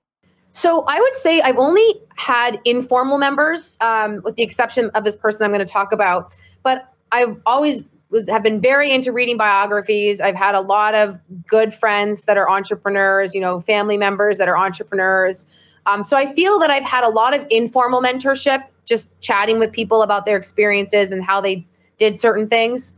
so 0.57 0.85
I 0.89 0.99
would 0.99 1.15
say 1.15 1.43
I've 1.43 1.59
only 1.59 1.85
had 2.17 2.59
informal 2.65 3.19
members, 3.19 3.77
um, 3.83 4.23
with 4.25 4.37
the 4.37 4.43
exception 4.43 4.89
of 4.95 5.05
this 5.05 5.15
person 5.15 5.45
I'm 5.45 5.51
going 5.51 5.59
to 5.59 5.71
talk 5.71 5.93
about. 5.93 6.33
But 6.63 6.91
I've 7.13 7.39
always 7.45 7.83
was 8.09 8.27
have 8.31 8.43
been 8.43 8.63
very 8.63 8.91
into 8.91 9.13
reading 9.13 9.37
biographies. 9.37 10.19
I've 10.19 10.35
had 10.35 10.55
a 10.55 10.63
lot 10.63 10.95
of 10.95 11.19
good 11.47 11.75
friends 11.75 12.25
that 12.25 12.39
are 12.39 12.49
entrepreneurs, 12.49 13.35
you 13.35 13.41
know, 13.41 13.61
family 13.61 13.99
members 13.99 14.39
that 14.39 14.49
are 14.49 14.57
entrepreneurs. 14.57 15.47
Um, 15.85 16.03
so 16.03 16.17
I 16.17 16.33
feel 16.33 16.59
that 16.61 16.71
I've 16.71 16.85
had 16.85 17.05
a 17.05 17.11
lot 17.11 17.37
of 17.39 17.47
informal 17.51 18.01
mentorship, 18.01 18.65
just 18.87 19.11
chatting 19.21 19.59
with 19.59 19.73
people 19.73 20.01
about 20.01 20.25
their 20.25 20.39
experiences 20.39 21.13
and 21.13 21.23
how 21.23 21.43
they 21.43 21.67
did 21.99 22.19
certain 22.19 22.49
things. 22.49 22.95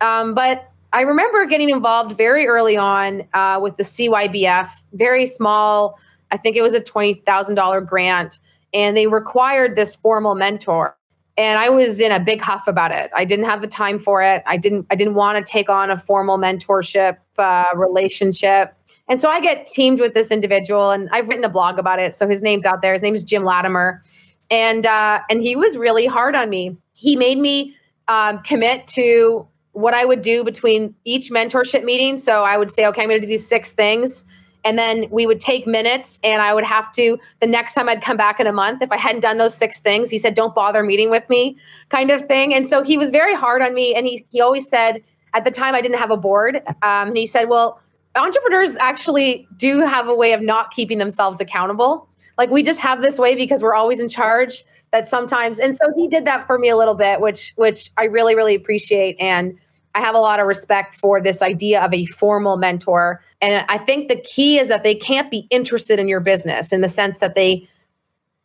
Um, 0.00 0.34
but 0.34 0.70
I 0.94 1.02
remember 1.02 1.44
getting 1.44 1.68
involved 1.68 2.16
very 2.16 2.46
early 2.46 2.78
on 2.78 3.24
uh, 3.34 3.58
with 3.62 3.76
the 3.76 3.82
CYBF, 3.82 4.68
very 4.94 5.26
small 5.26 5.98
I 6.32 6.38
think 6.38 6.56
it 6.56 6.62
was 6.62 6.72
a 6.72 6.80
$20,000 6.80 7.86
grant, 7.86 8.38
and 8.72 8.96
they 8.96 9.06
required 9.06 9.76
this 9.76 9.94
formal 9.96 10.34
mentor. 10.34 10.96
And 11.36 11.58
I 11.58 11.68
was 11.68 12.00
in 12.00 12.10
a 12.10 12.18
big 12.18 12.40
huff 12.40 12.66
about 12.66 12.90
it. 12.90 13.10
I 13.14 13.24
didn't 13.24 13.44
have 13.44 13.60
the 13.60 13.66
time 13.66 13.98
for 13.98 14.22
it. 14.22 14.42
I 14.46 14.56
didn't. 14.56 14.86
I 14.90 14.96
didn't 14.96 15.14
want 15.14 15.38
to 15.38 15.50
take 15.50 15.70
on 15.70 15.90
a 15.90 15.96
formal 15.96 16.36
mentorship 16.36 17.16
uh, 17.38 17.68
relationship. 17.74 18.74
And 19.08 19.18
so 19.18 19.30
I 19.30 19.40
get 19.40 19.64
teamed 19.66 19.98
with 19.98 20.12
this 20.12 20.30
individual, 20.30 20.90
and 20.90 21.08
I've 21.10 21.28
written 21.28 21.44
a 21.44 21.48
blog 21.48 21.78
about 21.78 22.00
it. 22.00 22.14
So 22.14 22.28
his 22.28 22.42
name's 22.42 22.66
out 22.66 22.82
there. 22.82 22.92
His 22.92 23.02
name 23.02 23.14
is 23.14 23.24
Jim 23.24 23.44
Latimer, 23.44 24.02
and 24.50 24.84
uh, 24.84 25.20
and 25.30 25.42
he 25.42 25.56
was 25.56 25.78
really 25.78 26.06
hard 26.06 26.34
on 26.34 26.50
me. 26.50 26.76
He 26.92 27.16
made 27.16 27.38
me 27.38 27.76
um, 28.08 28.42
commit 28.42 28.86
to 28.88 29.48
what 29.72 29.94
I 29.94 30.04
would 30.04 30.20
do 30.20 30.44
between 30.44 30.94
each 31.04 31.30
mentorship 31.30 31.82
meeting. 31.82 32.18
So 32.18 32.44
I 32.44 32.58
would 32.58 32.70
say, 32.70 32.86
okay, 32.86 33.02
I'm 33.02 33.08
going 33.08 33.20
to 33.20 33.26
do 33.26 33.30
these 33.30 33.46
six 33.46 33.72
things 33.72 34.24
and 34.64 34.78
then 34.78 35.06
we 35.10 35.26
would 35.26 35.40
take 35.40 35.66
minutes 35.66 36.20
and 36.22 36.42
i 36.42 36.54
would 36.54 36.64
have 36.64 36.90
to 36.92 37.18
the 37.40 37.46
next 37.46 37.74
time 37.74 37.88
i'd 37.88 38.02
come 38.02 38.16
back 38.16 38.40
in 38.40 38.46
a 38.46 38.52
month 38.52 38.82
if 38.82 38.90
i 38.90 38.96
hadn't 38.96 39.20
done 39.20 39.38
those 39.38 39.54
six 39.54 39.80
things 39.80 40.10
he 40.10 40.18
said 40.18 40.34
don't 40.34 40.54
bother 40.54 40.82
meeting 40.82 41.10
with 41.10 41.28
me 41.28 41.56
kind 41.88 42.10
of 42.10 42.22
thing. 42.22 42.54
And 42.54 42.66
so 42.66 42.82
he 42.82 42.96
was 42.96 43.10
very 43.10 43.34
hard 43.34 43.60
on 43.60 43.74
me 43.74 43.94
and 43.94 44.06
he, 44.06 44.24
he 44.30 44.40
always 44.40 44.68
said 44.68 45.02
at 45.34 45.44
the 45.44 45.50
time 45.50 45.74
i 45.74 45.80
didn't 45.80 45.98
have 45.98 46.10
a 46.10 46.16
board 46.16 46.56
um, 46.82 47.08
and 47.08 47.16
he 47.16 47.26
said 47.26 47.48
well 47.48 47.80
entrepreneurs 48.16 48.76
actually 48.76 49.48
do 49.56 49.80
have 49.80 50.08
a 50.08 50.14
way 50.14 50.32
of 50.32 50.42
not 50.42 50.70
keeping 50.70 50.98
themselves 50.98 51.40
accountable. 51.40 52.08
Like 52.36 52.50
we 52.50 52.62
just 52.62 52.78
have 52.80 53.02
this 53.02 53.18
way 53.18 53.34
because 53.34 53.62
we're 53.62 53.74
always 53.74 54.00
in 54.00 54.08
charge 54.08 54.64
that 54.90 55.08
sometimes 55.08 55.58
and 55.58 55.74
so 55.74 55.86
he 55.96 56.06
did 56.08 56.24
that 56.26 56.46
for 56.46 56.58
me 56.58 56.68
a 56.68 56.76
little 56.76 56.94
bit 56.94 57.20
which 57.20 57.52
which 57.56 57.90
i 57.96 58.04
really 58.04 58.34
really 58.34 58.54
appreciate 58.54 59.16
and 59.18 59.58
I 59.94 60.00
have 60.00 60.14
a 60.14 60.18
lot 60.18 60.40
of 60.40 60.46
respect 60.46 60.94
for 60.94 61.20
this 61.20 61.42
idea 61.42 61.80
of 61.82 61.92
a 61.92 62.06
formal 62.06 62.56
mentor. 62.56 63.22
And 63.40 63.64
I 63.68 63.78
think 63.78 64.08
the 64.08 64.20
key 64.20 64.58
is 64.58 64.68
that 64.68 64.84
they 64.84 64.94
can't 64.94 65.30
be 65.30 65.46
interested 65.50 65.98
in 65.98 66.08
your 66.08 66.20
business 66.20 66.72
in 66.72 66.80
the 66.80 66.88
sense 66.88 67.18
that 67.18 67.34
they, 67.34 67.68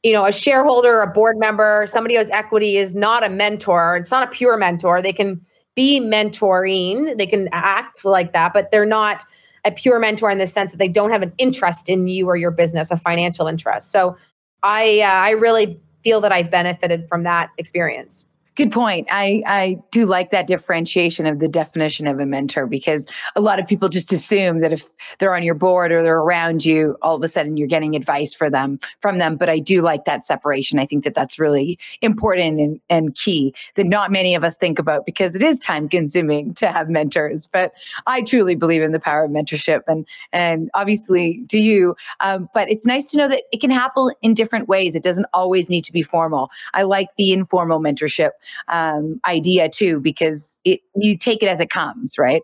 you 0.04 0.12
know, 0.12 0.25
a 0.25 0.32
shareholder, 0.32 1.01
a 1.01 1.08
board 1.08 1.38
member, 1.38 1.86
somebody 1.88 2.16
who 2.16 2.20
has 2.20 2.30
equity 2.32 2.77
is 2.77 2.96
not 2.96 3.24
a 3.24 3.30
mentor. 3.30 3.98
It's 3.98 4.12
not 4.12 4.27
a 4.27 4.32
pure 4.32 4.58
mentor. 4.58 5.01
They 5.01 5.13
can 5.13 5.42
be 5.75 6.01
mentoring, 6.01 7.18
they 7.18 7.27
can 7.27 7.48
act 7.51 8.04
like 8.04 8.34
that, 8.34 8.51
but 8.51 8.72
they're 8.72 8.86
not 8.86 9.24
a 9.63 9.72
pure 9.72 10.00
mentor 10.00 10.32
in 10.32 10.39
the 10.39 10.48
sense 10.48 10.72
that 10.72 10.77
they 10.77 10.88
don't 10.88 11.12
have 11.12 11.22
an 11.22 11.32
interest 11.38 11.88
in 11.88 12.08
you 12.08 12.27
or 12.27 12.36
your 12.36 12.51
business, 12.51 12.89
a 12.89 12.98
financial 12.98 13.48
interest. 13.48 13.92
So 13.92 14.18
I, 14.63 15.01
uh, 15.01 15.08
I 15.08 15.32
really 15.32 15.80
feel 16.04 16.20
that 16.22 16.32
I 16.32 16.42
benefited 16.42 17.08
from 17.08 17.24
that 17.24 17.51
experience. 17.58 18.25
Good 18.57 18.71
point. 18.71 19.07
I, 19.11 19.43
I 19.45 19.77
do 19.91 20.07
like 20.07 20.31
that 20.31 20.47
differentiation 20.47 21.27
of 21.27 21.37
the 21.37 21.47
definition 21.47 22.07
of 22.07 22.19
a 22.19 22.25
mentor 22.25 22.65
because 22.65 23.05
a 23.35 23.39
lot 23.39 23.59
of 23.59 23.67
people 23.67 23.87
just 23.87 24.11
assume 24.11 24.61
that 24.61 24.73
if 24.73 24.89
they're 25.19 25.35
on 25.35 25.43
your 25.43 25.53
board 25.53 25.91
or 25.91 26.01
they're 26.01 26.17
around 26.17 26.65
you, 26.65 26.97
all 27.03 27.15
of 27.15 27.21
a 27.21 27.27
sudden 27.27 27.55
you're 27.55 27.67
getting 27.67 27.95
advice 27.95 28.33
for 28.33 28.49
them 28.49 28.79
from 28.99 29.19
them. 29.19 29.37
But 29.37 29.47
I 29.47 29.59
do 29.59 29.83
like 29.83 30.05
that 30.05 30.25
separation. 30.25 30.79
I 30.79 30.87
think 30.87 31.03
that 31.03 31.13
that's 31.13 31.37
really 31.37 31.77
important 32.01 32.59
and, 32.59 32.81
and 32.89 33.13
key 33.13 33.53
that 33.75 33.85
not 33.85 34.11
many 34.11 34.33
of 34.33 34.43
us 34.43 34.57
think 34.57 34.79
about 34.79 35.05
because 35.05 35.35
it 35.35 35.43
is 35.43 35.59
time 35.59 35.87
consuming 35.87 36.55
to 36.55 36.71
have 36.71 36.89
mentors. 36.89 37.45
But 37.45 37.73
I 38.07 38.23
truly 38.23 38.55
believe 38.55 38.81
in 38.81 38.91
the 38.91 38.99
power 38.99 39.25
of 39.25 39.29
mentorship 39.29 39.81
and, 39.85 40.07
and 40.33 40.71
obviously 40.73 41.43
do 41.45 41.59
you. 41.59 41.95
Um, 42.21 42.49
but 42.55 42.71
it's 42.71 42.87
nice 42.87 43.11
to 43.11 43.17
know 43.17 43.27
that 43.27 43.43
it 43.51 43.61
can 43.61 43.69
happen 43.69 44.09
in 44.23 44.33
different 44.33 44.67
ways. 44.67 44.95
It 44.95 45.03
doesn't 45.03 45.27
always 45.31 45.69
need 45.69 45.83
to 45.83 45.93
be 45.93 46.01
formal. 46.01 46.49
I 46.73 46.81
like 46.81 47.09
the 47.19 47.33
informal 47.33 47.79
mentorship 47.79 48.31
um, 48.68 49.20
idea 49.27 49.70
too, 49.70 50.00
because 50.00 50.58
it 50.63 50.82
you 50.96 51.18
take 51.18 51.42
it 51.44 51.48
as 51.48 51.60
it 51.60 51.70
comes, 51.70 52.18
right? 52.18 52.42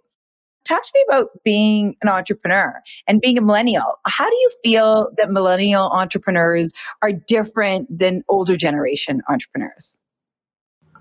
Talk 0.65 0.83
to 0.83 0.91
me 0.95 1.03
about 1.09 1.27
being 1.43 1.97
an 2.01 2.07
entrepreneur 2.07 2.81
and 3.05 3.19
being 3.19 3.37
a 3.37 3.41
millennial. 3.41 3.99
How 4.07 4.29
do 4.29 4.35
you 4.35 4.51
feel 4.63 5.09
that 5.17 5.29
millennial 5.29 5.89
entrepreneurs 5.89 6.71
are 7.01 7.11
different 7.11 7.87
than 7.97 8.23
older 8.29 8.55
generation 8.55 9.21
entrepreneurs? 9.27 9.99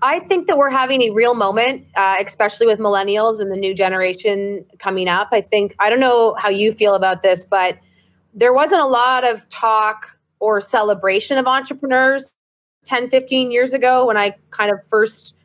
I 0.01 0.19
think 0.19 0.47
that 0.47 0.57
we're 0.57 0.69
having 0.69 1.01
a 1.03 1.11
real 1.11 1.33
moment, 1.33 1.85
uh, 1.95 2.17
especially 2.19 2.65
with 2.67 2.77
millennials 2.77 3.39
and 3.39 3.49
the 3.49 3.55
new 3.55 3.73
generation 3.73 4.65
coming 4.77 5.07
up. 5.07 5.29
I 5.31 5.39
think, 5.39 5.75
I 5.79 5.89
don't 5.89 6.01
know 6.01 6.35
how 6.37 6.49
you 6.49 6.73
feel 6.73 6.93
about 6.93 7.23
this, 7.23 7.45
but 7.45 7.77
there 8.33 8.53
wasn't 8.53 8.81
a 8.81 8.85
lot 8.85 9.23
of 9.23 9.47
talk 9.47 10.17
or 10.41 10.59
celebration 10.59 11.37
of 11.37 11.47
entrepreneurs 11.47 12.31
10, 12.85 13.09
15 13.09 13.51
years 13.51 13.73
ago 13.73 14.05
when 14.07 14.17
I 14.17 14.35
kind 14.51 14.71
of 14.71 14.79
first 14.87 15.35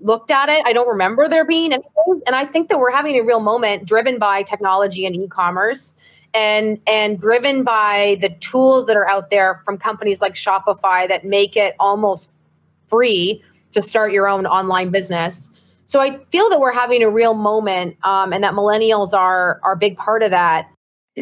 looked 0.00 0.30
at 0.30 0.48
it. 0.48 0.62
I 0.64 0.72
don't 0.72 0.88
remember 0.88 1.28
there 1.28 1.44
being 1.44 1.72
any. 1.72 1.84
And 2.26 2.34
I 2.36 2.44
think 2.44 2.68
that 2.68 2.78
we're 2.78 2.92
having 2.92 3.16
a 3.16 3.22
real 3.22 3.40
moment 3.40 3.86
driven 3.86 4.18
by 4.18 4.42
technology 4.42 5.06
and 5.06 5.16
e-commerce 5.16 5.94
and 6.34 6.78
and 6.86 7.18
driven 7.18 7.64
by 7.64 8.18
the 8.20 8.28
tools 8.40 8.86
that 8.86 8.96
are 8.96 9.08
out 9.08 9.30
there 9.30 9.62
from 9.64 9.78
companies 9.78 10.20
like 10.20 10.34
Shopify 10.34 11.08
that 11.08 11.24
make 11.24 11.56
it 11.56 11.74
almost 11.80 12.30
free 12.86 13.42
to 13.72 13.82
start 13.82 14.12
your 14.12 14.28
own 14.28 14.46
online 14.46 14.90
business. 14.90 15.50
So 15.86 16.00
I 16.00 16.18
feel 16.30 16.50
that 16.50 16.58
we're 16.58 16.72
having 16.72 17.02
a 17.02 17.10
real 17.10 17.34
moment, 17.34 17.96
um, 18.02 18.32
and 18.32 18.42
that 18.44 18.54
millennials 18.54 19.14
are 19.14 19.60
are 19.62 19.72
a 19.72 19.76
big 19.76 19.96
part 19.96 20.22
of 20.22 20.30
that. 20.30 20.68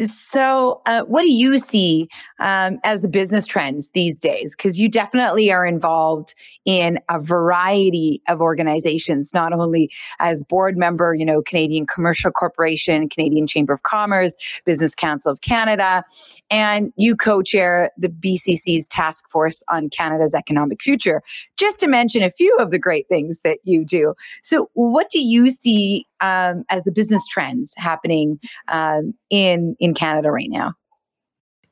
So, 0.03 0.81
uh, 0.85 1.03
what 1.03 1.21
do 1.21 1.31
you 1.31 1.57
see 1.57 2.09
um, 2.39 2.79
as 2.83 3.01
the 3.01 3.07
business 3.07 3.45
trends 3.45 3.91
these 3.91 4.17
days? 4.17 4.53
Because 4.55 4.79
you 4.79 4.89
definitely 4.89 5.51
are 5.51 5.65
involved 5.65 6.35
in 6.65 6.99
a 7.09 7.19
variety 7.19 8.21
of 8.27 8.41
organizations, 8.41 9.33
not 9.33 9.53
only 9.53 9.91
as 10.19 10.43
board 10.43 10.77
member, 10.77 11.13
you 11.13 11.25
know, 11.25 11.41
Canadian 11.41 11.85
Commercial 11.85 12.31
Corporation, 12.31 13.07
Canadian 13.07 13.47
Chamber 13.47 13.73
of 13.73 13.83
Commerce, 13.83 14.35
Business 14.65 14.95
Council 14.95 15.31
of 15.31 15.41
Canada, 15.41 16.03
and 16.49 16.91
you 16.97 17.15
co-chair 17.15 17.89
the 17.97 18.09
BCC's 18.09 18.87
Task 18.87 19.29
Force 19.29 19.63
on 19.69 19.89
Canada's 19.89 20.33
Economic 20.33 20.81
Future, 20.81 21.21
just 21.57 21.79
to 21.79 21.87
mention 21.87 22.23
a 22.23 22.29
few 22.29 22.55
of 22.57 22.71
the 22.71 22.79
great 22.79 23.07
things 23.07 23.41
that 23.41 23.59
you 23.63 23.85
do. 23.85 24.13
So, 24.43 24.69
what 24.73 25.09
do 25.09 25.19
you 25.19 25.49
see 25.49 26.05
um, 26.21 26.63
as 26.69 26.83
the 26.83 26.91
business 26.91 27.27
trends 27.27 27.73
happening 27.77 28.39
um, 28.67 29.13
in 29.29 29.75
in 29.79 29.93
Canada 29.93 30.31
right 30.31 30.49
now? 30.49 30.73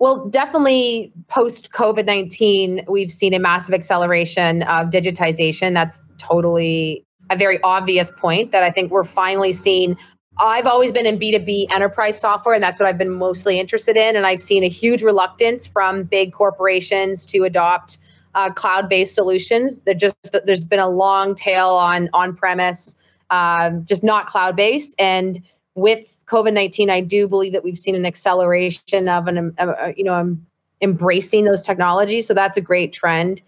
Well, 0.03 0.27
definitely 0.27 1.13
post 1.29 1.72
COVID 1.72 2.05
19, 2.05 2.83
we've 2.89 3.10
seen 3.10 3.33
a 3.33 3.39
massive 3.39 3.74
acceleration 3.74 4.63
of 4.63 4.89
digitization. 4.89 5.74
That's 5.74 6.03
totally 6.17 7.05
a 7.29 7.38
very 7.38 7.57
obvious 7.63 8.12
point 8.12 8.51
that 8.51 8.63
I 8.63 8.69
think 8.69 8.91
we're 8.91 9.05
finally 9.05 9.53
seeing. 9.53 9.98
I've 10.41 10.65
always 10.65 10.91
been 10.91 11.05
in 11.05 11.17
B2B 11.17 11.72
enterprise 11.72 12.19
software, 12.19 12.53
and 12.53 12.62
that's 12.62 12.81
what 12.81 12.89
I've 12.89 12.98
been 12.98 13.12
mostly 13.12 13.62
interested 13.62 13.95
in. 13.95 14.17
And 14.17 14.27
I've 14.27 14.41
seen 14.41 14.65
a 14.65 14.67
huge 14.67 15.03
reluctance 15.03 15.67
from 15.67 16.03
big 16.03 16.33
corporations 16.33 17.25
to 17.27 17.45
adopt 17.45 17.98
uh, 18.36 18.51
cloud-based 18.51 19.15
solutions. 19.15 19.83
There 19.83 19.95
just 19.95 20.17
there's 20.43 20.65
been 20.65 20.79
a 20.79 20.89
long 20.89 21.33
tail 21.33 21.69
on 21.69 22.10
on-premise 22.12 22.93
um, 23.29 23.86
just 23.86 24.03
not 24.03 24.25
cloud 24.25 24.57
based. 24.57 24.95
And 25.00 25.41
with 25.75 26.17
COVID 26.33 26.53
19, 26.53 26.89
I 26.89 27.01
do 27.01 27.27
believe 27.27 27.53
that 27.53 27.63
we've 27.63 27.77
seen 27.77 27.93
an 27.93 28.05
acceleration 28.05 29.07
of 29.07 29.27
an, 29.27 29.53
uh, 29.59 29.91
you 29.95 30.03
know, 30.03 30.15
um, 30.15 30.45
embracing 30.81 31.45
those 31.45 31.61
technologies. 31.61 32.25
So 32.25 32.33
that's 32.33 32.57
a 32.57 32.61
great 32.61 32.91
trend. 32.91 33.43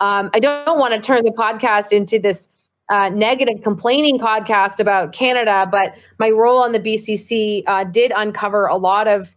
Um, 0.00 0.30
I 0.32 0.40
don't 0.40 0.78
want 0.78 0.94
to 0.94 1.00
turn 1.00 1.24
the 1.24 1.30
podcast 1.30 1.92
into 1.92 2.18
this 2.18 2.48
uh, 2.88 3.10
negative 3.10 3.62
complaining 3.62 4.18
podcast 4.18 4.80
about 4.80 5.12
Canada, 5.12 5.68
but 5.70 5.94
my 6.18 6.30
role 6.30 6.62
on 6.62 6.72
the 6.72 6.80
BCC 6.80 7.62
uh, 7.66 7.84
did 7.84 8.12
uncover 8.16 8.66
a 8.66 8.76
lot 8.76 9.08
of 9.08 9.34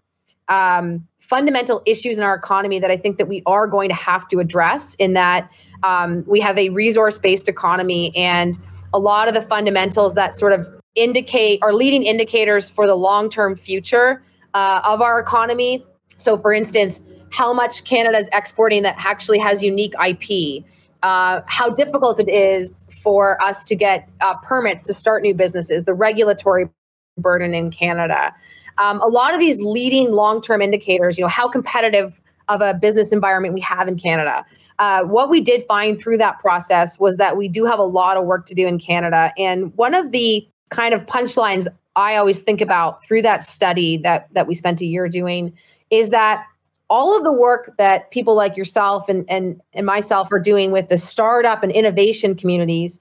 um, 0.48 1.06
fundamental 1.20 1.82
issues 1.86 2.18
in 2.18 2.24
our 2.24 2.36
economy 2.36 2.80
that 2.80 2.92
I 2.92 2.98
think 2.98 3.18
that 3.18 3.28
we 3.28 3.44
are 3.46 3.68
going 3.68 3.90
to 3.90 3.96
have 3.96 4.28
to 4.30 4.40
address. 4.40 4.96
In 4.96 5.14
that 5.14 5.50
um, 5.84 6.24
we 6.28 6.40
have 6.40 6.58
a 6.58 6.70
resource-based 6.70 7.50
economy, 7.50 8.16
and 8.16 8.58
a 8.94 9.00
lot 9.00 9.28
of 9.28 9.34
the 9.34 9.42
fundamentals 9.42 10.16
that 10.16 10.38
sort 10.38 10.54
of 10.54 10.79
indicate 11.00 11.60
are 11.62 11.74
leading 11.74 12.04
indicators 12.04 12.70
for 12.70 12.88
the 12.88 12.96
long 12.96 13.30
term 13.30 13.56
future 13.56 14.24
uh, 14.54 14.82
of 14.84 15.02
our 15.02 15.20
economy. 15.20 15.86
So, 16.16 16.38
for 16.38 16.54
instance, 16.54 17.02
how 17.32 17.54
much 17.54 17.84
Canada 17.84 18.18
is 18.18 18.30
exporting 18.34 18.84
that 18.84 18.96
actually 18.98 19.40
has 19.40 19.64
unique 19.64 19.94
IP, 20.06 20.64
uh, 21.04 21.42
how 21.46 21.70
difficult 21.70 22.20
it 22.20 22.30
is 22.30 22.86
for 23.02 23.42
us 23.42 23.64
to 23.66 23.76
get 23.76 24.10
uh, 24.22 24.36
permits 24.38 24.84
to 24.86 24.94
start 24.94 25.22
new 25.22 25.34
businesses, 25.34 25.86
the 25.86 25.94
regulatory 25.94 26.70
burden 27.18 27.54
in 27.54 27.72
Canada. 27.72 28.34
Um, 28.78 29.02
a 29.02 29.08
lot 29.08 29.34
of 29.34 29.40
these 29.40 29.60
leading 29.60 30.12
long 30.12 30.42
term 30.42 30.62
indicators, 30.62 31.18
you 31.18 31.24
know, 31.24 31.30
how 31.30 31.48
competitive 31.48 32.20
of 32.48 32.62
a 32.62 32.74
business 32.74 33.12
environment 33.12 33.54
we 33.54 33.62
have 33.62 33.88
in 33.88 33.98
Canada. 33.98 34.46
Uh, 34.80 35.04
what 35.04 35.30
we 35.30 35.42
did 35.42 35.64
find 35.68 36.00
through 36.00 36.18
that 36.18 36.40
process 36.40 37.00
was 37.00 37.18
that 37.18 37.38
we 37.38 37.48
do 37.48 37.66
have 37.66 37.80
a 37.80 37.84
lot 37.84 38.18
of 38.18 38.26
work 38.26 38.46
to 38.46 38.56
do 38.56 38.66
in 38.66 38.80
Canada. 38.80 39.32
And 39.38 39.76
one 39.76 39.94
of 39.94 40.12
the 40.12 40.48
kind 40.70 40.94
of 40.94 41.06
punchlines 41.06 41.68
I 41.96 42.16
always 42.16 42.40
think 42.40 42.62
about 42.62 43.04
through 43.04 43.24
that 43.24 43.44
study 43.44 43.98
that 43.98 44.28
that 44.34 44.48
we 44.48 44.56
spent 44.56 44.82
a 44.82 44.86
year 44.86 45.08
doing 45.10 45.54
is 45.90 46.10
that 46.10 46.46
all 46.90 47.16
of 47.16 47.24
the 47.24 47.32
work 47.32 47.76
that 47.78 48.10
people 48.12 48.36
like 48.36 48.56
yourself 48.56 49.10
and 49.10 49.26
and 49.30 49.62
and 49.74 49.86
myself 49.86 50.32
are 50.32 50.40
doing 50.40 50.72
with 50.72 50.90
the 50.90 50.98
startup 50.98 51.64
and 51.64 51.72
innovation 51.72 52.36
communities 52.36 53.00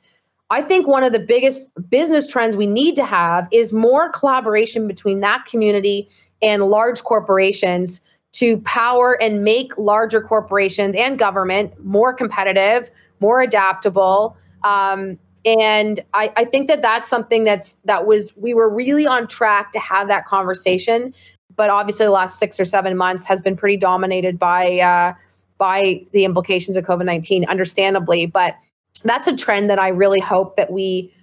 I 0.50 0.62
think 0.62 0.86
one 0.86 1.02
of 1.02 1.12
the 1.12 1.20
biggest 1.20 1.68
business 1.90 2.26
trends 2.26 2.56
we 2.56 2.66
need 2.66 2.96
to 2.96 3.04
have 3.04 3.48
is 3.52 3.72
more 3.72 4.10
collaboration 4.10 4.88
between 4.88 5.20
that 5.20 5.44
community 5.44 6.08
and 6.40 6.62
large 6.64 7.02
corporations 7.02 8.00
to 8.32 8.58
power 8.58 9.20
and 9.20 9.44
make 9.44 9.76
larger 9.76 10.22
corporations 10.22 10.94
and 10.96 11.18
government 11.18 11.72
more 11.84 12.14
competitive, 12.14 12.90
more 13.20 13.42
adaptable. 13.42 14.36
Um, 14.64 15.18
and 15.58 16.00
I, 16.14 16.32
I 16.36 16.44
think 16.44 16.68
that 16.68 16.82
that's 16.82 17.08
something 17.08 17.44
that's 17.44 17.76
that 17.84 18.06
was 18.06 18.32
we 18.36 18.54
were 18.54 18.72
really 18.72 19.06
on 19.06 19.26
track 19.26 19.72
to 19.72 19.78
have 19.78 20.08
that 20.08 20.26
conversation, 20.26 21.14
but 21.56 21.70
obviously 21.70 22.06
the 22.06 22.12
last 22.12 22.38
six 22.38 22.58
or 22.60 22.64
seven 22.64 22.96
months 22.96 23.24
has 23.24 23.40
been 23.40 23.56
pretty 23.56 23.76
dominated 23.76 24.38
by 24.38 24.78
uh, 24.80 25.14
by 25.58 26.04
the 26.12 26.24
implications 26.24 26.76
of 26.76 26.84
COVID 26.84 27.04
nineteen, 27.04 27.44
understandably. 27.46 28.26
But 28.26 28.56
that's 29.04 29.28
a 29.28 29.36
trend 29.36 29.70
that 29.70 29.78
I 29.78 29.88
really 29.88 30.20
hope 30.20 30.56
that 30.56 30.72
we 30.72 31.14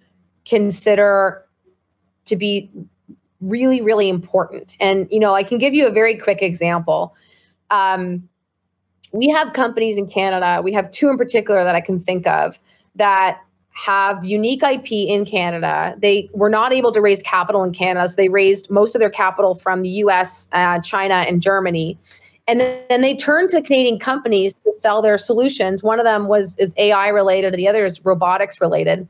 consider 0.45 1.43
to 2.25 2.35
be 2.35 2.71
really, 3.41 3.81
really 3.81 4.09
important. 4.09 4.75
And, 4.79 5.07
you 5.11 5.19
know, 5.19 5.33
I 5.33 5.43
can 5.43 5.57
give 5.57 5.73
you 5.73 5.85
a 5.85 5.91
very 5.91 6.17
quick 6.17 6.41
example. 6.41 7.13
Um, 7.69 8.29
we 9.11 9.27
have 9.29 9.53
companies 9.53 9.97
in 9.97 10.07
Canada, 10.07 10.61
we 10.63 10.71
have 10.73 10.89
two 10.91 11.09
in 11.09 11.17
particular 11.17 11.63
that 11.63 11.75
I 11.75 11.81
can 11.81 11.99
think 11.99 12.27
of 12.27 12.59
that 12.95 13.41
have 13.75 14.23
unique 14.23 14.63
IP 14.63 14.91
in 14.91 15.25
Canada. 15.25 15.95
They 15.97 16.29
were 16.33 16.49
not 16.49 16.71
able 16.71 16.93
to 16.93 17.01
raise 17.01 17.21
capital 17.21 17.61
in 17.63 17.73
Canada, 17.73 18.07
so 18.09 18.15
they 18.15 18.29
raised 18.29 18.69
most 18.69 18.95
of 18.95 18.99
their 18.99 19.09
capital 19.09 19.55
from 19.55 19.81
the 19.81 19.89
US, 19.89 20.47
uh, 20.53 20.79
China, 20.79 21.25
and 21.27 21.41
Germany. 21.41 21.97
And 22.47 22.59
then, 22.61 22.83
then, 22.89 23.01
they 23.01 23.15
turned 23.15 23.49
to 23.49 23.61
Canadian 23.61 23.99
companies 23.99 24.53
to 24.63 24.71
sell 24.73 25.01
their 25.01 25.17
solutions. 25.17 25.83
One 25.83 25.99
of 25.99 26.05
them 26.05 26.27
was 26.27 26.55
is 26.57 26.73
AI 26.77 27.09
related, 27.09 27.53
the 27.55 27.67
other 27.67 27.83
is 27.83 28.03
robotics 28.05 28.61
related. 28.61 29.07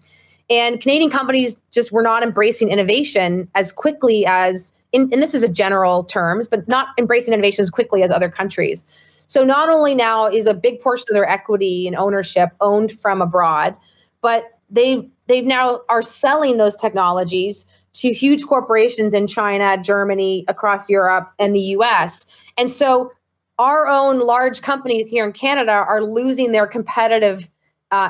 And 0.49 0.81
Canadian 0.81 1.11
companies 1.11 1.57
just 1.71 1.91
were 1.91 2.03
not 2.03 2.23
embracing 2.23 2.69
innovation 2.69 3.47
as 3.53 3.71
quickly 3.71 4.25
as, 4.25 4.73
in, 4.93 5.09
and 5.11 5.21
this 5.21 5.33
is 5.33 5.43
a 5.43 5.49
general 5.49 6.03
terms, 6.03 6.47
but 6.47 6.67
not 6.67 6.87
embracing 6.97 7.33
innovation 7.33 7.61
as 7.61 7.69
quickly 7.69 8.03
as 8.03 8.09
other 8.09 8.29
countries. 8.29 8.83
So 9.27 9.43
not 9.43 9.69
only 9.69 9.95
now 9.95 10.27
is 10.27 10.45
a 10.45 10.53
big 10.53 10.81
portion 10.81 11.07
of 11.09 11.13
their 11.13 11.27
equity 11.27 11.87
and 11.87 11.95
ownership 11.95 12.49
owned 12.61 12.91
from 12.91 13.21
abroad, 13.21 13.75
but 14.21 14.54
they 14.69 15.09
they've 15.27 15.45
now 15.45 15.81
are 15.89 16.01
selling 16.01 16.57
those 16.57 16.75
technologies 16.75 17.65
to 17.93 18.11
huge 18.11 18.45
corporations 18.45 19.13
in 19.13 19.25
China, 19.25 19.77
Germany, 19.81 20.43
across 20.47 20.89
Europe, 20.89 21.31
and 21.39 21.55
the 21.55 21.61
US. 21.77 22.25
And 22.57 22.69
so 22.69 23.11
our 23.57 23.87
own 23.87 24.19
large 24.19 24.61
companies 24.61 25.09
here 25.09 25.25
in 25.25 25.31
Canada 25.31 25.71
are 25.71 26.03
losing 26.03 26.51
their 26.51 26.67
competitive 26.67 27.49
uh, 27.91 28.09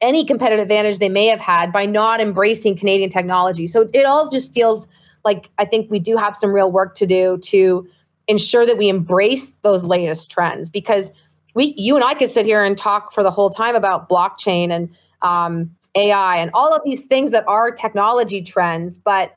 any 0.00 0.24
competitive 0.24 0.64
advantage 0.64 0.98
they 0.98 1.08
may 1.08 1.26
have 1.28 1.40
had 1.40 1.72
by 1.72 1.86
not 1.86 2.20
embracing 2.20 2.76
Canadian 2.76 3.08
technology. 3.08 3.68
So 3.68 3.88
it 3.92 4.04
all 4.04 4.28
just 4.30 4.52
feels 4.52 4.88
like 5.24 5.48
I 5.58 5.64
think 5.64 5.90
we 5.90 6.00
do 6.00 6.16
have 6.16 6.36
some 6.36 6.52
real 6.52 6.70
work 6.70 6.96
to 6.96 7.06
do 7.06 7.38
to 7.38 7.86
ensure 8.26 8.66
that 8.66 8.76
we 8.76 8.88
embrace 8.88 9.56
those 9.62 9.84
latest 9.84 10.30
trends 10.30 10.68
because 10.68 11.10
we 11.54 11.74
you 11.76 11.94
and 11.94 12.04
I 12.04 12.14
could 12.14 12.30
sit 12.30 12.46
here 12.46 12.64
and 12.64 12.76
talk 12.76 13.12
for 13.12 13.22
the 13.22 13.30
whole 13.30 13.50
time 13.50 13.74
about 13.74 14.08
blockchain 14.08 14.70
and 14.70 14.90
um, 15.22 15.70
AI 15.94 16.36
and 16.36 16.50
all 16.54 16.74
of 16.74 16.82
these 16.84 17.04
things 17.04 17.30
that 17.32 17.46
are 17.46 17.70
technology 17.70 18.42
trends, 18.42 18.98
but 18.98 19.34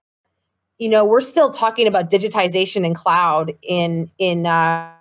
you 0.78 0.90
know 0.90 1.06
we're 1.06 1.22
still 1.22 1.52
talking 1.52 1.88
about 1.88 2.10
digitization 2.10 2.86
and 2.86 2.96
cloud 2.96 3.54
in 3.62 4.10
in 4.18 4.46
uh, 4.46 4.92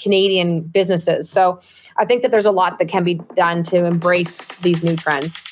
Canadian 0.00 0.62
businesses. 0.62 1.28
So 1.28 1.60
I 1.96 2.04
think 2.04 2.22
that 2.22 2.30
there's 2.30 2.46
a 2.46 2.50
lot 2.50 2.78
that 2.78 2.88
can 2.88 3.04
be 3.04 3.14
done 3.36 3.62
to 3.64 3.84
embrace 3.84 4.46
these 4.62 4.82
new 4.82 4.96
trends. 4.96 5.42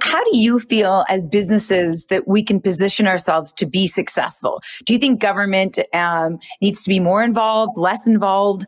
How 0.00 0.22
do 0.22 0.36
you 0.38 0.60
feel 0.60 1.04
as 1.08 1.26
businesses 1.26 2.06
that 2.06 2.28
we 2.28 2.42
can 2.42 2.60
position 2.60 3.08
ourselves 3.08 3.52
to 3.54 3.66
be 3.66 3.88
successful? 3.88 4.62
Do 4.84 4.92
you 4.92 4.98
think 4.98 5.20
government 5.20 5.78
um, 5.92 6.38
needs 6.60 6.84
to 6.84 6.88
be 6.88 7.00
more 7.00 7.24
involved, 7.24 7.76
less 7.76 8.06
involved? 8.06 8.64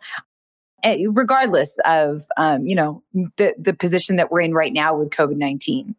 Eh, 0.87 1.05
regardless 1.11 1.81
of 1.85 2.23
um, 2.37 2.64
you 2.64 2.76
know 2.76 3.02
the 3.37 3.57
the 3.59 3.75
position 3.75 4.14
that 4.14 4.31
we're 4.31 4.40
in 4.40 4.55
right 4.55 4.73
now 4.73 4.97
with 4.97 5.11
COVID 5.11 5.37
nineteen. 5.37 5.97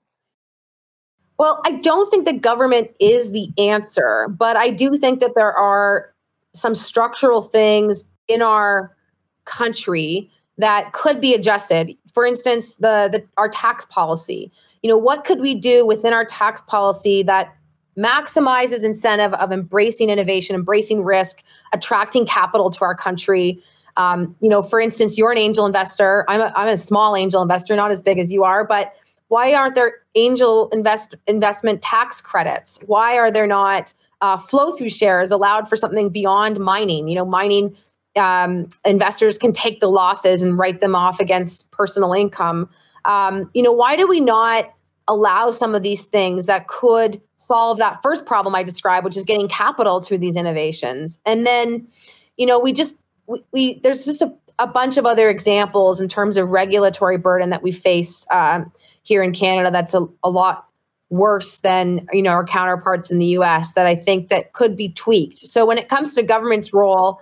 Well, 1.37 1.61
I 1.65 1.71
don't 1.71 2.09
think 2.09 2.23
the 2.23 2.31
government 2.31 2.91
is 3.01 3.31
the 3.31 3.51
answer, 3.57 4.29
but 4.29 4.55
I 4.55 4.69
do 4.69 4.95
think 4.95 5.19
that 5.19 5.35
there 5.35 5.51
are 5.51 6.13
some 6.53 6.73
structural 6.73 7.41
things 7.41 8.05
in 8.29 8.41
our 8.41 8.95
country 9.43 10.31
that 10.57 10.93
could 10.93 11.19
be 11.19 11.33
adjusted. 11.33 11.95
For 12.13 12.25
instance, 12.25 12.75
the, 12.75 13.09
the 13.11 13.27
our 13.35 13.49
tax 13.49 13.83
policy. 13.85 14.49
You 14.83 14.89
know, 14.89 14.97
what 14.97 15.25
could 15.25 15.41
we 15.41 15.53
do 15.53 15.85
within 15.85 16.13
our 16.13 16.23
tax 16.23 16.61
policy 16.61 17.23
that 17.23 17.53
maximizes 17.97 18.83
incentive 18.83 19.33
of 19.33 19.51
embracing 19.51 20.09
innovation, 20.09 20.55
embracing 20.55 21.03
risk, 21.03 21.43
attracting 21.73 22.25
capital 22.25 22.69
to 22.69 22.85
our 22.85 22.95
country? 22.95 23.61
Um, 23.97 24.35
you 24.39 24.47
know, 24.47 24.63
for 24.63 24.79
instance, 24.79 25.17
you're 25.17 25.31
an 25.31 25.37
angel 25.37 25.65
investor. 25.65 26.23
I'm 26.27 26.39
a, 26.39 26.53
I'm 26.55 26.69
a 26.69 26.77
small 26.77 27.15
angel 27.15 27.41
investor, 27.41 27.75
not 27.75 27.91
as 27.91 28.01
big 28.01 28.19
as 28.19 28.31
you 28.31 28.43
are, 28.43 28.65
but 28.65 28.93
why 29.27 29.53
aren't 29.53 29.75
there 29.75 29.95
angel 30.15 30.69
invest 30.69 31.15
investment 31.27 31.81
tax 31.81 32.21
credits? 32.21 32.79
Why 32.85 33.17
are 33.17 33.31
there 33.31 33.47
not 33.47 33.93
uh, 34.21 34.37
flow 34.37 34.71
through 34.75 34.91
shares 34.91 35.31
allowed 35.31 35.67
for 35.67 35.75
something 35.75 36.09
beyond 36.09 36.59
mining? 36.59 37.07
You 37.07 37.15
know, 37.15 37.25
mining 37.25 37.75
um, 38.15 38.69
investors 38.85 39.37
can 39.37 39.51
take 39.51 39.79
the 39.79 39.89
losses 39.89 40.41
and 40.41 40.57
write 40.57 40.79
them 40.79 40.95
off 40.95 41.19
against 41.19 41.69
personal 41.71 42.13
income. 42.13 42.69
Um, 43.05 43.49
you 43.53 43.61
know, 43.61 43.71
why 43.71 43.95
do 43.95 44.07
we 44.07 44.19
not 44.19 44.71
allow 45.07 45.51
some 45.51 45.73
of 45.73 45.83
these 45.83 46.05
things 46.05 46.45
that 46.45 46.67
could 46.67 47.21
solve 47.37 47.77
that 47.77 48.01
first 48.01 48.25
problem 48.25 48.55
I 48.55 48.63
described, 48.63 49.05
which 49.05 49.17
is 49.17 49.25
getting 49.25 49.47
capital 49.47 50.01
to 50.01 50.17
these 50.17 50.35
innovations? 50.35 51.19
And 51.25 51.45
then, 51.45 51.87
you 52.37 52.45
know, 52.45 52.59
we 52.59 52.73
just 52.73 52.95
we, 53.27 53.43
we 53.51 53.79
there's 53.83 54.05
just 54.05 54.21
a, 54.21 54.33
a 54.59 54.67
bunch 54.67 54.97
of 54.97 55.05
other 55.05 55.29
examples 55.29 56.01
in 56.01 56.07
terms 56.07 56.37
of 56.37 56.49
regulatory 56.49 57.17
burden 57.17 57.51
that 57.51 57.61
we 57.61 57.71
face. 57.71 58.25
Um, 58.31 58.71
here 59.07 59.23
in 59.23 59.31
Canada 59.31 59.71
that's 59.71 59.93
a, 59.93 60.05
a 60.23 60.29
lot 60.29 60.67
worse 61.09 61.57
than 61.59 62.05
you 62.11 62.21
know 62.21 62.31
our 62.31 62.45
counterparts 62.45 63.09
in 63.09 63.19
the 63.19 63.27
US 63.27 63.71
that 63.73 63.87
I 63.87 63.95
think 63.95 64.27
that 64.27 64.53
could 64.53 64.75
be 64.75 64.89
tweaked. 64.89 65.39
So 65.39 65.65
when 65.65 65.77
it 65.77 65.87
comes 65.87 66.13
to 66.15 66.23
government's 66.23 66.73
role, 66.73 67.21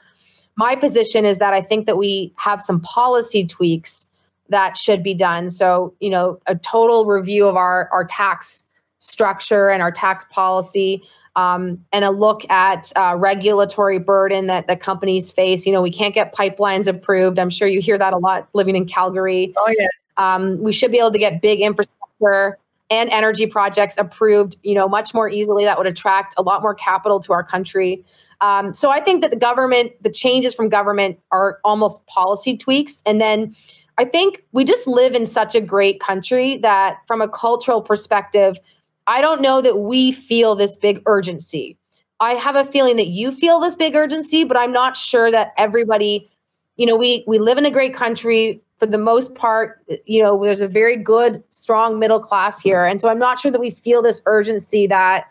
my 0.57 0.75
position 0.75 1.25
is 1.25 1.37
that 1.37 1.53
I 1.53 1.61
think 1.61 1.85
that 1.85 1.97
we 1.97 2.33
have 2.37 2.61
some 2.61 2.81
policy 2.81 3.45
tweaks 3.45 4.07
that 4.49 4.77
should 4.77 5.03
be 5.03 5.13
done. 5.13 5.49
So, 5.51 5.93
you 5.99 6.09
know, 6.09 6.39
a 6.47 6.55
total 6.55 7.05
review 7.05 7.47
of 7.47 7.55
our 7.55 7.87
our 7.91 8.03
tax 8.03 8.63
structure 8.97 9.69
and 9.69 9.83
our 9.83 9.91
tax 9.91 10.25
policy. 10.31 11.03
Um, 11.35 11.83
and 11.91 12.05
a 12.05 12.11
look 12.11 12.49
at 12.49 12.93
uh, 12.95 13.15
regulatory 13.17 13.99
burden 13.99 14.47
that 14.47 14.67
the 14.67 14.77
companies 14.77 15.31
face. 15.31 15.65
You 15.65 15.73
know, 15.73 15.81
we 15.81 15.91
can't 15.91 16.13
get 16.13 16.33
pipelines 16.33 16.87
approved. 16.87 17.39
I'm 17.39 17.49
sure 17.49 17.67
you 17.67 17.81
hear 17.81 17.97
that 17.97 18.13
a 18.13 18.17
lot 18.17 18.47
living 18.53 18.75
in 18.75 18.85
Calgary. 18.85 19.53
Oh, 19.57 19.73
yes. 19.77 20.07
Um, 20.15 20.57
we 20.61 20.71
should 20.71 20.91
be 20.91 20.97
able 20.97 21.11
to 21.11 21.19
get 21.19 21.41
big 21.41 21.59
infrastructure 21.59 22.57
and 22.89 23.09
energy 23.09 23.47
projects 23.47 23.95
approved, 23.97 24.57
you 24.63 24.75
know, 24.75 24.87
much 24.87 25.13
more 25.13 25.27
easily. 25.27 25.65
That 25.65 25.77
would 25.77 25.87
attract 25.87 26.35
a 26.37 26.41
lot 26.41 26.61
more 26.61 26.73
capital 26.73 27.19
to 27.21 27.33
our 27.33 27.43
country. 27.43 28.05
Um, 28.41 28.73
so 28.73 28.89
I 28.89 29.01
think 29.01 29.21
that 29.21 29.31
the 29.31 29.37
government, 29.37 29.91
the 30.01 30.09
changes 30.09 30.53
from 30.53 30.69
government 30.69 31.19
are 31.31 31.59
almost 31.63 32.05
policy 32.05 32.57
tweaks. 32.57 33.01
And 33.05 33.19
then 33.19 33.55
I 33.97 34.05
think 34.05 34.43
we 34.51 34.65
just 34.65 34.87
live 34.87 35.15
in 35.15 35.25
such 35.25 35.55
a 35.55 35.61
great 35.61 35.99
country 35.99 36.57
that 36.57 36.97
from 37.07 37.21
a 37.21 37.29
cultural 37.29 37.81
perspective, 37.81 38.57
I 39.07 39.21
don't 39.21 39.41
know 39.41 39.61
that 39.61 39.79
we 39.79 40.11
feel 40.11 40.55
this 40.55 40.75
big 40.75 41.01
urgency. 41.05 41.77
I 42.19 42.33
have 42.33 42.55
a 42.55 42.65
feeling 42.65 42.95
that 42.95 43.07
you 43.07 43.31
feel 43.31 43.59
this 43.59 43.75
big 43.75 43.95
urgency, 43.95 44.43
but 44.43 44.57
I'm 44.57 44.71
not 44.71 44.95
sure 44.95 45.29
that 45.31 45.53
everybody, 45.57 46.29
you 46.77 46.85
know, 46.85 46.95
we 46.95 47.23
we 47.27 47.39
live 47.39 47.57
in 47.57 47.65
a 47.65 47.71
great 47.71 47.93
country 47.93 48.61
for 48.77 48.85
the 48.85 48.97
most 48.97 49.35
part, 49.35 49.81
you 50.05 50.21
know, 50.21 50.43
there's 50.43 50.61
a 50.61 50.67
very 50.67 50.97
good, 50.97 51.41
strong 51.49 51.97
middle 51.97 52.19
class 52.19 52.61
here. 52.61 52.85
And 52.85 53.01
so 53.01 53.07
I'm 53.09 53.19
not 53.19 53.39
sure 53.39 53.51
that 53.51 53.61
we 53.61 53.71
feel 53.71 54.01
this 54.01 54.21
urgency 54.25 54.85
that 54.87 55.27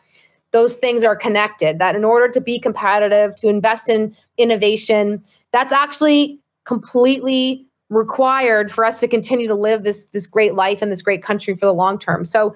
those 0.52 0.76
things 0.76 1.04
are 1.04 1.16
connected, 1.16 1.78
that 1.78 1.94
in 1.94 2.04
order 2.04 2.28
to 2.28 2.40
be 2.40 2.58
competitive, 2.58 3.36
to 3.36 3.48
invest 3.48 3.88
in 3.88 4.16
innovation, 4.38 5.22
that's 5.52 5.72
actually 5.72 6.38
completely 6.64 7.66
required 7.90 8.72
for 8.72 8.84
us 8.84 8.98
to 9.00 9.08
continue 9.08 9.46
to 9.46 9.54
live 9.54 9.84
this 9.84 10.06
this 10.12 10.26
great 10.26 10.54
life 10.54 10.82
in 10.82 10.90
this 10.90 11.02
great 11.02 11.22
country 11.22 11.54
for 11.54 11.66
the 11.66 11.74
long 11.74 11.98
term. 11.98 12.24
So 12.24 12.54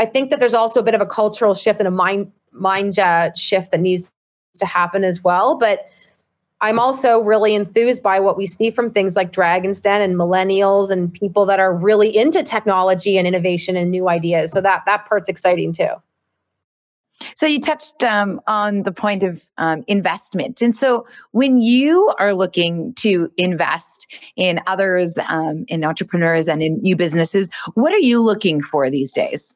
I 0.00 0.06
think 0.06 0.30
that 0.30 0.40
there's 0.40 0.54
also 0.54 0.80
a 0.80 0.82
bit 0.82 0.94
of 0.94 1.02
a 1.02 1.06
cultural 1.06 1.54
shift 1.54 1.78
and 1.78 1.86
a 1.86 1.90
mind 1.90 2.32
mind 2.52 2.98
uh, 2.98 3.34
shift 3.34 3.70
that 3.70 3.80
needs 3.80 4.10
to 4.54 4.64
happen 4.64 5.04
as 5.04 5.22
well. 5.22 5.58
But 5.58 5.90
I'm 6.62 6.78
also 6.78 7.20
really 7.20 7.54
enthused 7.54 8.02
by 8.02 8.18
what 8.18 8.38
we 8.38 8.46
see 8.46 8.70
from 8.70 8.90
things 8.90 9.14
like 9.14 9.30
Dragon's 9.30 9.78
Den 9.78 10.00
and 10.00 10.16
millennials 10.16 10.90
and 10.90 11.12
people 11.12 11.44
that 11.46 11.60
are 11.60 11.74
really 11.74 12.16
into 12.16 12.42
technology 12.42 13.18
and 13.18 13.26
innovation 13.26 13.76
and 13.76 13.90
new 13.90 14.08
ideas. 14.08 14.52
So 14.52 14.62
that 14.62 14.84
that 14.86 15.04
part's 15.04 15.28
exciting 15.28 15.74
too. 15.74 15.90
So 17.36 17.44
you 17.44 17.60
touched 17.60 18.02
um, 18.02 18.40
on 18.46 18.84
the 18.84 18.92
point 18.92 19.22
of 19.22 19.44
um, 19.58 19.84
investment, 19.86 20.62
and 20.62 20.74
so 20.74 21.06
when 21.32 21.60
you 21.60 22.10
are 22.18 22.32
looking 22.32 22.94
to 23.00 23.30
invest 23.36 24.10
in 24.34 24.60
others, 24.66 25.18
um, 25.28 25.66
in 25.68 25.84
entrepreneurs, 25.84 26.48
and 26.48 26.62
in 26.62 26.78
new 26.78 26.96
businesses, 26.96 27.50
what 27.74 27.92
are 27.92 27.98
you 27.98 28.22
looking 28.22 28.62
for 28.62 28.88
these 28.88 29.12
days? 29.12 29.54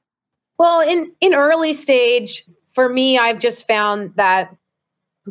Well, 0.59 0.81
in 0.81 1.13
in 1.21 1.35
early 1.35 1.73
stage, 1.73 2.45
for 2.73 2.89
me, 2.89 3.19
I've 3.19 3.39
just 3.39 3.67
found 3.67 4.15
that 4.17 4.55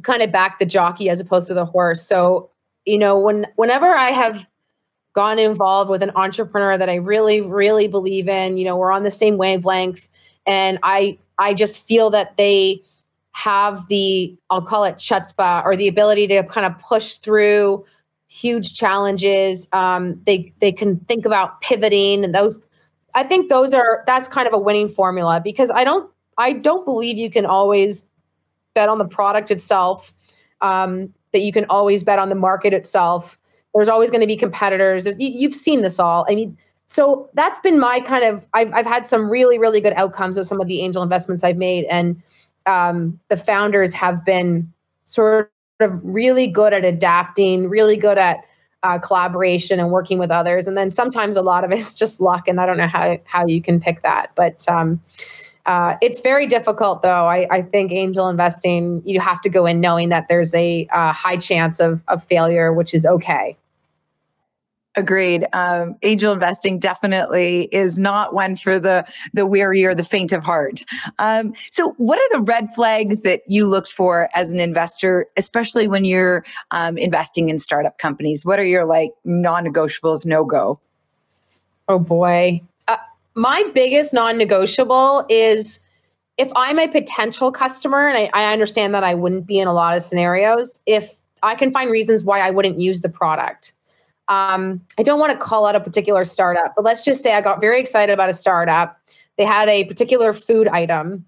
kind 0.03 0.21
of 0.21 0.31
back 0.31 0.59
the 0.59 0.65
jockey 0.65 1.09
as 1.09 1.19
opposed 1.19 1.47
to 1.47 1.53
the 1.53 1.65
horse. 1.65 2.05
So, 2.05 2.49
you 2.85 2.97
know, 2.97 3.19
when 3.19 3.47
whenever 3.55 3.87
I 3.87 4.09
have 4.09 4.45
gone 5.13 5.39
involved 5.39 5.89
with 5.89 6.01
an 6.01 6.11
entrepreneur 6.15 6.77
that 6.77 6.89
I 6.89 6.95
really, 6.95 7.41
really 7.41 7.87
believe 7.87 8.27
in, 8.27 8.57
you 8.57 8.65
know, 8.65 8.75
we're 8.75 8.91
on 8.91 9.03
the 9.03 9.11
same 9.11 9.37
wavelength, 9.37 10.07
and 10.45 10.79
I 10.83 11.17
I 11.37 11.53
just 11.53 11.81
feel 11.81 12.09
that 12.11 12.35
they 12.37 12.81
have 13.31 13.87
the 13.87 14.35
I'll 14.49 14.61
call 14.61 14.83
it 14.83 14.95
chutzpah 14.95 15.63
or 15.65 15.75
the 15.75 15.87
ability 15.87 16.27
to 16.27 16.43
kind 16.43 16.65
of 16.65 16.77
push 16.79 17.15
through 17.15 17.85
huge 18.27 18.73
challenges. 18.73 19.67
Um, 19.71 20.21
they 20.25 20.53
they 20.59 20.71
can 20.71 20.99
think 21.01 21.25
about 21.25 21.61
pivoting 21.61 22.25
and 22.25 22.35
those 22.35 22.61
I 23.15 23.23
think 23.23 23.49
those 23.49 23.73
are 23.73 24.03
that's 24.07 24.27
kind 24.27 24.47
of 24.47 24.53
a 24.53 24.59
winning 24.59 24.89
formula 24.89 25.41
because 25.43 25.71
I 25.71 25.83
don't 25.83 26.09
I 26.37 26.53
don't 26.53 26.85
believe 26.85 27.17
you 27.17 27.29
can 27.29 27.45
always 27.45 28.03
bet 28.73 28.89
on 28.89 28.97
the 28.97 29.07
product 29.07 29.51
itself. 29.51 30.13
Um, 30.61 31.13
that 31.33 31.41
you 31.41 31.51
can 31.51 31.65
always 31.69 32.03
bet 32.03 32.19
on 32.19 32.29
the 32.29 32.35
market 32.35 32.73
itself. 32.73 33.37
There's 33.75 33.89
always 33.89 34.09
going 34.09 34.21
to 34.21 34.27
be 34.27 34.37
competitors. 34.37 35.05
You, 35.05 35.15
you've 35.17 35.55
seen 35.55 35.81
this 35.81 35.99
all. 35.99 36.25
I 36.29 36.35
mean, 36.35 36.57
so 36.87 37.29
that's 37.33 37.59
been 37.59 37.79
my 37.79 37.99
kind 37.99 38.23
of. 38.23 38.47
I've 38.53 38.71
I've 38.71 38.85
had 38.85 39.05
some 39.05 39.29
really 39.29 39.57
really 39.57 39.81
good 39.81 39.93
outcomes 39.93 40.37
with 40.37 40.47
some 40.47 40.61
of 40.61 40.67
the 40.67 40.81
angel 40.81 41.03
investments 41.03 41.43
I've 41.43 41.57
made, 41.57 41.85
and 41.85 42.21
um, 42.65 43.19
the 43.29 43.37
founders 43.37 43.93
have 43.93 44.23
been 44.23 44.71
sort 45.05 45.51
of 45.79 45.99
really 46.03 46.47
good 46.47 46.71
at 46.71 46.85
adapting, 46.85 47.67
really 47.67 47.97
good 47.97 48.17
at 48.17 48.45
uh, 48.83 48.99
collaboration 48.99 49.79
and 49.79 49.91
working 49.91 50.19
with 50.19 50.29
others. 50.29 50.67
And 50.67 50.77
then 50.77 50.91
sometimes 50.91 51.35
a 51.35 51.41
lot 51.41 51.63
of 51.63 51.71
it's 51.71 51.93
just 51.93 52.21
luck, 52.21 52.47
and 52.47 52.59
I 52.59 52.65
don't 52.65 52.77
know 52.77 52.87
how 52.87 53.17
how 53.25 53.45
you 53.47 53.61
can 53.61 53.79
pick 53.79 54.01
that, 54.03 54.31
but. 54.35 54.65
Um, 54.67 55.01
uh, 55.65 55.95
it's 56.01 56.19
very 56.19 56.45
difficult, 56.45 57.03
though. 57.03 57.25
I, 57.25 57.47
I, 57.49 57.61
think 57.61 57.93
angel 57.93 58.27
investing, 58.27 59.01
you 59.05 59.21
have 59.21 59.39
to 59.39 59.49
go 59.49 59.65
in 59.65 59.79
knowing 59.79 60.09
that 60.09 60.27
there's 60.27 60.53
a 60.53 60.85
uh, 60.91 61.13
high 61.13 61.37
chance 61.37 61.79
of, 61.79 62.03
of 62.09 62.21
failure, 62.21 62.73
which 62.73 62.93
is 62.93 63.05
okay. 63.05 63.55
Agreed. 64.95 65.47
Um, 65.53 65.95
angel 66.03 66.31
investing 66.31 66.77
definitely 66.77 67.63
is 67.71 67.97
not 67.97 68.35
one 68.35 68.55
for 68.55 68.79
the 68.79 69.05
the 69.33 69.43
weary 69.47 69.83
or 69.85 69.95
the 69.95 70.03
faint 70.03 70.31
of 70.31 70.43
heart. 70.43 70.83
Um, 71.17 71.55
so, 71.71 71.95
what 71.97 72.19
are 72.19 72.37
the 72.37 72.41
red 72.41 72.71
flags 72.75 73.21
that 73.21 73.41
you 73.47 73.65
looked 73.65 73.91
for 73.91 74.29
as 74.35 74.53
an 74.53 74.59
investor, 74.59 75.25
especially 75.35 75.87
when 75.87 76.05
you're 76.05 76.45
um, 76.69 76.99
investing 76.99 77.49
in 77.49 77.57
startup 77.57 77.97
companies? 77.97 78.45
What 78.45 78.59
are 78.59 78.65
your 78.65 78.85
like 78.85 79.13
non-negotiables, 79.25 80.27
no 80.27 80.45
go? 80.45 80.79
Oh 81.87 81.97
boy, 81.97 82.61
uh, 82.87 82.97
my 83.33 83.63
biggest 83.73 84.13
non-negotiable 84.13 85.25
is 85.27 85.79
if 86.37 86.51
I'm 86.55 86.77
a 86.77 86.87
potential 86.87 87.51
customer, 87.51 88.07
and 88.07 88.15
I, 88.15 88.29
I 88.33 88.53
understand 88.53 88.93
that 88.93 89.03
I 89.03 89.15
wouldn't 89.15 89.47
be 89.47 89.57
in 89.57 89.67
a 89.67 89.73
lot 89.73 89.97
of 89.97 90.03
scenarios. 90.03 90.79
If 90.85 91.17
I 91.41 91.55
can 91.55 91.71
find 91.71 91.89
reasons 91.89 92.23
why 92.23 92.41
I 92.41 92.51
wouldn't 92.51 92.79
use 92.79 93.01
the 93.01 93.09
product 93.09 93.73
um, 94.27 94.81
I 94.97 95.03
don't 95.03 95.19
want 95.19 95.31
to 95.31 95.37
call 95.37 95.65
out 95.65 95.75
a 95.75 95.79
particular 95.79 96.23
startup, 96.23 96.73
but 96.75 96.85
let's 96.85 97.03
just 97.03 97.21
say 97.21 97.33
I 97.33 97.41
got 97.41 97.59
very 97.59 97.79
excited 97.79 98.13
about 98.13 98.29
a 98.29 98.33
startup. 98.33 98.97
They 99.37 99.45
had 99.45 99.67
a 99.67 99.85
particular 99.85 100.31
food 100.33 100.67
item, 100.67 101.25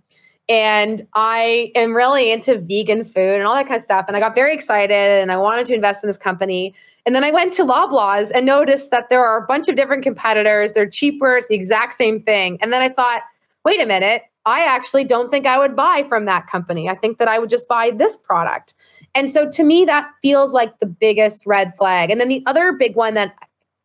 and 0.47 1.05
I 1.13 1.71
am 1.75 1.95
really 1.95 2.31
into 2.31 2.59
vegan 2.59 3.03
food 3.03 3.35
and 3.35 3.43
all 3.43 3.55
that 3.55 3.67
kind 3.67 3.77
of 3.77 3.83
stuff. 3.83 4.05
And 4.07 4.15
I 4.15 4.19
got 4.19 4.35
very 4.35 4.53
excited 4.53 4.95
and 4.95 5.31
I 5.31 5.37
wanted 5.37 5.65
to 5.67 5.73
invest 5.73 6.03
in 6.03 6.07
this 6.07 6.17
company. 6.17 6.75
And 7.05 7.15
then 7.15 7.23
I 7.23 7.31
went 7.31 7.53
to 7.53 7.63
Loblaws 7.63 8.31
and 8.33 8.45
noticed 8.45 8.91
that 8.91 9.09
there 9.09 9.25
are 9.25 9.43
a 9.43 9.47
bunch 9.47 9.69
of 9.69 9.75
different 9.75 10.03
competitors. 10.03 10.73
They're 10.73 10.89
cheaper, 10.89 11.37
it's 11.37 11.47
the 11.47 11.55
exact 11.55 11.95
same 11.95 12.21
thing. 12.21 12.57
And 12.61 12.71
then 12.71 12.81
I 12.81 12.89
thought, 12.89 13.23
wait 13.63 13.81
a 13.81 13.85
minute, 13.85 14.23
I 14.45 14.63
actually 14.63 15.03
don't 15.03 15.31
think 15.31 15.47
I 15.47 15.57
would 15.57 15.75
buy 15.75 16.05
from 16.07 16.25
that 16.25 16.47
company. 16.47 16.87
I 16.87 16.95
think 16.95 17.17
that 17.17 17.27
I 17.27 17.39
would 17.39 17.49
just 17.49 17.67
buy 17.67 17.91
this 17.91 18.15
product. 18.17 18.75
And 19.15 19.29
so 19.29 19.49
to 19.49 19.63
me, 19.63 19.85
that 19.85 20.09
feels 20.21 20.53
like 20.53 20.77
the 20.79 20.85
biggest 20.85 21.45
red 21.47 21.73
flag. 21.73 22.11
And 22.11 22.19
then 22.19 22.27
the 22.27 22.43
other 22.45 22.73
big 22.73 22.95
one 22.95 23.13
that 23.13 23.33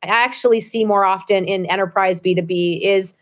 I 0.02 0.08
actually 0.08 0.60
see 0.60 0.84
more 0.84 1.04
often 1.04 1.44
in 1.44 1.66
enterprise 1.66 2.20
B2B 2.20 2.80
is 2.82 3.14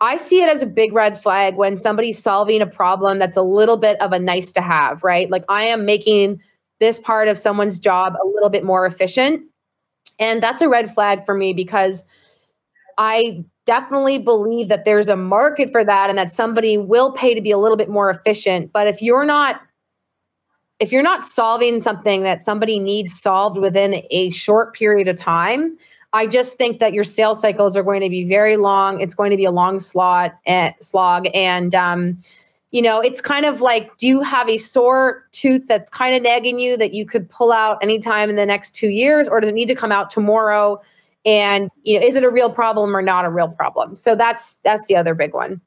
I 0.00 0.16
see 0.16 0.42
it 0.42 0.48
as 0.48 0.62
a 0.62 0.66
big 0.66 0.94
red 0.94 1.20
flag 1.20 1.56
when 1.56 1.78
somebody's 1.78 2.18
solving 2.18 2.62
a 2.62 2.66
problem 2.66 3.18
that's 3.18 3.36
a 3.36 3.42
little 3.42 3.76
bit 3.76 4.00
of 4.00 4.12
a 4.12 4.18
nice 4.18 4.52
to 4.54 4.62
have, 4.62 5.04
right? 5.04 5.30
Like 5.30 5.44
I 5.50 5.64
am 5.64 5.84
making 5.84 6.40
this 6.78 6.98
part 6.98 7.28
of 7.28 7.38
someone's 7.38 7.78
job 7.78 8.14
a 8.22 8.26
little 8.26 8.48
bit 8.48 8.64
more 8.64 8.86
efficient. 8.86 9.42
And 10.18 10.42
that's 10.42 10.62
a 10.62 10.68
red 10.68 10.92
flag 10.92 11.26
for 11.26 11.34
me 11.34 11.52
because 11.52 12.02
I 12.96 13.44
definitely 13.66 14.18
believe 14.18 14.68
that 14.68 14.86
there's 14.86 15.10
a 15.10 15.16
market 15.16 15.70
for 15.70 15.84
that 15.84 16.08
and 16.08 16.18
that 16.18 16.30
somebody 16.30 16.78
will 16.78 17.12
pay 17.12 17.34
to 17.34 17.42
be 17.42 17.50
a 17.50 17.58
little 17.58 17.76
bit 17.76 17.90
more 17.90 18.08
efficient. 18.08 18.72
But 18.72 18.86
if 18.86 19.02
you're 19.02 19.26
not 19.26 19.60
if 20.80 20.90
you're 20.90 21.02
not 21.02 21.22
solving 21.22 21.82
something 21.82 22.22
that 22.22 22.42
somebody 22.42 22.78
needs 22.78 23.20
solved 23.20 23.58
within 23.58 24.02
a 24.10 24.30
short 24.30 24.74
period 24.74 25.08
of 25.08 25.16
time, 25.16 25.76
I 26.12 26.26
just 26.26 26.56
think 26.56 26.80
that 26.80 26.92
your 26.92 27.04
sales 27.04 27.40
cycles 27.40 27.76
are 27.76 27.82
going 27.82 28.00
to 28.00 28.08
be 28.08 28.24
very 28.24 28.56
long. 28.56 29.00
It's 29.00 29.14
going 29.14 29.30
to 29.30 29.36
be 29.36 29.44
a 29.44 29.50
long 29.50 29.78
slot 29.78 30.34
and 30.46 30.74
eh, 30.74 30.76
slog. 30.80 31.28
And 31.34 31.74
um, 31.74 32.18
you 32.70 32.82
know, 32.82 33.00
it's 33.00 33.20
kind 33.20 33.46
of 33.46 33.60
like, 33.60 33.96
do 33.98 34.06
you 34.06 34.22
have 34.22 34.48
a 34.48 34.58
sore 34.58 35.24
tooth 35.32 35.66
that's 35.66 35.88
kind 35.88 36.14
of 36.14 36.22
nagging 36.22 36.58
you 36.58 36.76
that 36.76 36.94
you 36.94 37.04
could 37.04 37.28
pull 37.28 37.52
out 37.52 37.82
anytime 37.82 38.30
in 38.30 38.36
the 38.36 38.46
next 38.46 38.74
two 38.74 38.88
years, 38.88 39.28
or 39.28 39.40
does 39.40 39.50
it 39.50 39.54
need 39.54 39.66
to 39.66 39.74
come 39.74 39.92
out 39.92 40.08
tomorrow? 40.08 40.80
And 41.24 41.70
you 41.82 42.00
know, 42.00 42.06
is 42.06 42.14
it 42.14 42.24
a 42.24 42.30
real 42.30 42.52
problem 42.52 42.96
or 42.96 43.02
not 43.02 43.24
a 43.24 43.30
real 43.30 43.48
problem? 43.48 43.96
So 43.96 44.14
that's 44.14 44.56
that's 44.64 44.86
the 44.86 44.96
other 44.96 45.14
big 45.14 45.34
one. 45.34 45.60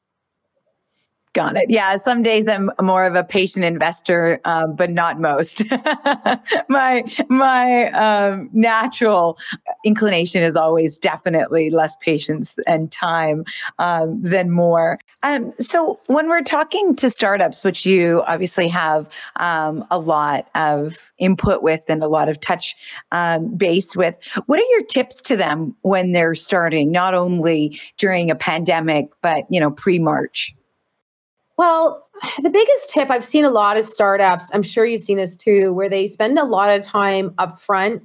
Got 1.34 1.56
it. 1.56 1.68
Yeah. 1.68 1.96
Some 1.96 2.22
days 2.22 2.46
I'm 2.46 2.70
more 2.80 3.04
of 3.04 3.16
a 3.16 3.24
patient 3.24 3.64
investor, 3.64 4.40
um, 4.44 4.76
but 4.76 4.90
not 4.90 5.20
most. 5.20 5.64
my 6.68 7.02
my 7.28 7.90
um, 7.90 8.48
natural 8.52 9.36
inclination 9.84 10.44
is 10.44 10.56
always 10.56 10.96
definitely 10.96 11.70
less 11.70 11.96
patience 11.96 12.54
and 12.68 12.90
time 12.92 13.42
um, 13.80 14.22
than 14.22 14.52
more. 14.52 15.00
Um, 15.24 15.50
so 15.50 15.98
when 16.06 16.28
we're 16.28 16.42
talking 16.42 16.94
to 16.96 17.10
startups, 17.10 17.64
which 17.64 17.84
you 17.84 18.22
obviously 18.28 18.68
have 18.68 19.08
um, 19.36 19.84
a 19.90 19.98
lot 19.98 20.48
of 20.54 21.10
input 21.18 21.64
with 21.64 21.82
and 21.88 22.04
a 22.04 22.08
lot 22.08 22.28
of 22.28 22.38
touch 22.38 22.76
um, 23.10 23.56
base 23.56 23.96
with, 23.96 24.14
what 24.46 24.60
are 24.60 24.70
your 24.70 24.84
tips 24.84 25.20
to 25.22 25.36
them 25.36 25.74
when 25.82 26.12
they're 26.12 26.36
starting? 26.36 26.92
Not 26.92 27.12
only 27.14 27.80
during 27.96 28.30
a 28.30 28.36
pandemic, 28.36 29.08
but 29.20 29.46
you 29.50 29.58
know 29.58 29.72
pre 29.72 29.98
March. 29.98 30.54
Well, 31.56 32.06
the 32.42 32.50
biggest 32.50 32.90
tip 32.90 33.10
I've 33.10 33.24
seen 33.24 33.44
a 33.44 33.50
lot 33.50 33.78
of 33.78 33.84
startups, 33.84 34.50
I'm 34.52 34.62
sure 34.62 34.84
you've 34.84 35.02
seen 35.02 35.16
this 35.16 35.36
too, 35.36 35.72
where 35.72 35.88
they 35.88 36.06
spend 36.06 36.38
a 36.38 36.44
lot 36.44 36.76
of 36.76 36.84
time 36.84 37.34
up 37.38 37.58
front 37.58 38.02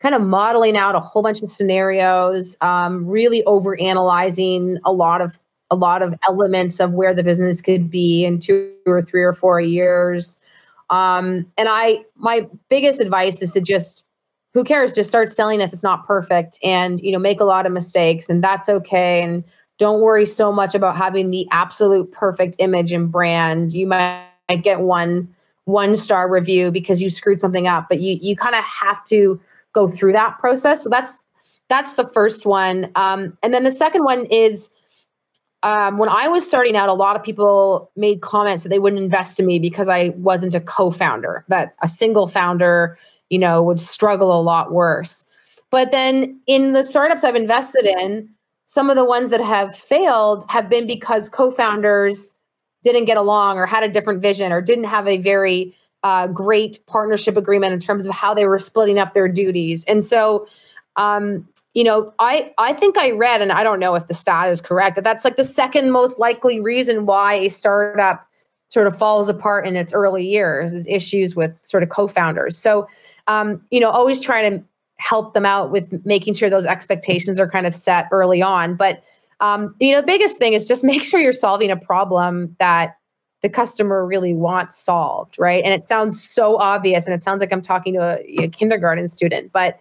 kind 0.00 0.14
of 0.14 0.22
modeling 0.22 0.76
out 0.76 0.94
a 0.94 1.00
whole 1.00 1.22
bunch 1.22 1.42
of 1.42 1.50
scenarios, 1.50 2.56
um, 2.60 3.06
really 3.06 3.42
over 3.44 3.80
analyzing 3.80 4.78
a 4.84 4.92
lot 4.92 5.22
of 5.22 5.38
a 5.70 5.76
lot 5.76 6.02
of 6.02 6.14
elements 6.28 6.78
of 6.78 6.92
where 6.92 7.14
the 7.14 7.24
business 7.24 7.62
could 7.62 7.90
be 7.90 8.24
in 8.24 8.38
two 8.38 8.70
or 8.86 9.00
three 9.02 9.22
or 9.22 9.32
four 9.32 9.60
years. 9.60 10.36
Um, 10.90 11.46
and 11.56 11.68
I 11.70 12.04
my 12.16 12.46
biggest 12.68 13.00
advice 13.00 13.40
is 13.42 13.52
to 13.52 13.60
just 13.62 14.04
who 14.52 14.62
cares, 14.62 14.92
just 14.92 15.08
start 15.08 15.32
selling 15.32 15.60
if 15.62 15.72
it's 15.72 15.82
not 15.82 16.06
perfect 16.06 16.58
and 16.62 17.00
you 17.00 17.10
know 17.12 17.18
make 17.18 17.40
a 17.40 17.44
lot 17.44 17.66
of 17.66 17.72
mistakes 17.72 18.28
and 18.28 18.44
that's 18.44 18.68
okay. 18.68 19.22
And 19.22 19.42
don't 19.78 20.00
worry 20.00 20.26
so 20.26 20.52
much 20.52 20.74
about 20.74 20.96
having 20.96 21.30
the 21.30 21.46
absolute 21.50 22.10
perfect 22.12 22.56
image 22.58 22.92
and 22.92 23.10
brand. 23.10 23.72
You 23.72 23.86
might 23.86 24.26
get 24.62 24.80
one 24.80 25.34
one 25.64 25.96
star 25.96 26.30
review 26.30 26.70
because 26.70 27.00
you 27.00 27.08
screwed 27.08 27.40
something 27.40 27.66
up, 27.66 27.86
but 27.88 28.00
you 28.00 28.18
you 28.20 28.36
kind 28.36 28.54
of 28.54 28.64
have 28.64 29.04
to 29.06 29.40
go 29.72 29.88
through 29.88 30.12
that 30.12 30.38
process. 30.38 30.82
So 30.82 30.88
that's 30.88 31.18
that's 31.68 31.94
the 31.94 32.08
first 32.08 32.46
one. 32.46 32.90
Um, 32.94 33.36
and 33.42 33.52
then 33.54 33.64
the 33.64 33.72
second 33.72 34.04
one 34.04 34.26
is 34.26 34.70
um, 35.62 35.96
when 35.96 36.10
I 36.10 36.28
was 36.28 36.46
starting 36.46 36.76
out, 36.76 36.90
a 36.90 36.94
lot 36.94 37.16
of 37.16 37.22
people 37.22 37.90
made 37.96 38.20
comments 38.20 38.62
that 38.62 38.68
they 38.68 38.78
wouldn't 38.78 39.02
invest 39.02 39.40
in 39.40 39.46
me 39.46 39.58
because 39.58 39.88
I 39.88 40.10
wasn't 40.10 40.54
a 40.54 40.60
co-founder. 40.60 41.44
That 41.48 41.74
a 41.82 41.88
single 41.88 42.28
founder, 42.28 42.98
you 43.30 43.38
know, 43.38 43.62
would 43.62 43.80
struggle 43.80 44.38
a 44.38 44.42
lot 44.42 44.72
worse. 44.72 45.24
But 45.70 45.90
then 45.90 46.38
in 46.46 46.74
the 46.74 46.82
startups 46.82 47.24
I've 47.24 47.34
invested 47.34 47.86
in, 47.86 48.28
some 48.66 48.90
of 48.90 48.96
the 48.96 49.04
ones 49.04 49.30
that 49.30 49.40
have 49.40 49.76
failed 49.76 50.44
have 50.48 50.68
been 50.68 50.86
because 50.86 51.28
co-founders 51.28 52.34
didn't 52.82 53.04
get 53.04 53.16
along 53.16 53.58
or 53.58 53.66
had 53.66 53.82
a 53.82 53.88
different 53.88 54.20
vision 54.20 54.52
or 54.52 54.60
didn't 54.60 54.84
have 54.84 55.06
a 55.06 55.18
very 55.18 55.74
uh, 56.02 56.26
great 56.26 56.78
partnership 56.86 57.36
agreement 57.36 57.72
in 57.72 57.78
terms 57.78 58.06
of 58.06 58.14
how 58.14 58.34
they 58.34 58.46
were 58.46 58.58
splitting 58.58 58.98
up 58.98 59.14
their 59.14 59.28
duties. 59.28 59.84
And 59.84 60.04
so 60.04 60.46
um, 60.96 61.48
you 61.72 61.82
know 61.82 62.14
i 62.20 62.52
i 62.56 62.72
think 62.72 62.96
i 62.96 63.10
read 63.10 63.42
and 63.42 63.50
i 63.50 63.64
don't 63.64 63.80
know 63.80 63.96
if 63.96 64.06
the 64.06 64.14
stat 64.14 64.48
is 64.48 64.60
correct 64.60 64.94
that 64.94 65.02
that's 65.02 65.24
like 65.24 65.34
the 65.34 65.44
second 65.44 65.90
most 65.90 66.20
likely 66.20 66.60
reason 66.60 67.04
why 67.04 67.34
a 67.34 67.50
startup 67.50 68.28
sort 68.74 68.88
of 68.88 68.98
falls 68.98 69.28
apart 69.28 69.66
in 69.66 69.76
its 69.76 69.92
early 69.92 70.26
years 70.26 70.72
is 70.72 70.86
issues 70.88 71.36
with 71.36 71.64
sort 71.64 71.82
of 71.82 71.88
co-founders. 71.88 72.58
So 72.58 72.88
um, 73.28 73.64
you 73.70 73.80
know 73.80 73.88
always 73.88 74.18
trying 74.18 74.50
to 74.50 74.64
help 74.96 75.34
them 75.34 75.44
out 75.44 75.70
with 75.70 76.04
making 76.04 76.34
sure 76.34 76.48
those 76.48 76.66
expectations 76.66 77.40
are 77.40 77.48
kind 77.48 77.66
of 77.66 77.74
set 77.74 78.08
early 78.12 78.42
on. 78.42 78.76
But 78.76 79.02
um, 79.40 79.74
you 79.80 79.92
know, 79.92 80.00
the 80.00 80.06
biggest 80.06 80.38
thing 80.38 80.52
is 80.52 80.66
just 80.66 80.84
make 80.84 81.02
sure 81.02 81.20
you're 81.20 81.32
solving 81.32 81.70
a 81.70 81.76
problem 81.76 82.54
that 82.58 82.96
the 83.42 83.48
customer 83.50 84.06
really 84.06 84.32
wants 84.32 84.74
solved, 84.74 85.36
right? 85.38 85.62
And 85.62 85.74
it 85.74 85.84
sounds 85.84 86.22
so 86.22 86.56
obvious, 86.56 87.06
and 87.06 87.14
it 87.14 87.22
sounds 87.22 87.40
like 87.40 87.52
I'm 87.52 87.60
talking 87.60 87.92
to 87.94 88.00
a, 88.00 88.44
a 88.44 88.48
kindergarten 88.48 89.06
student, 89.06 89.52
but 89.52 89.78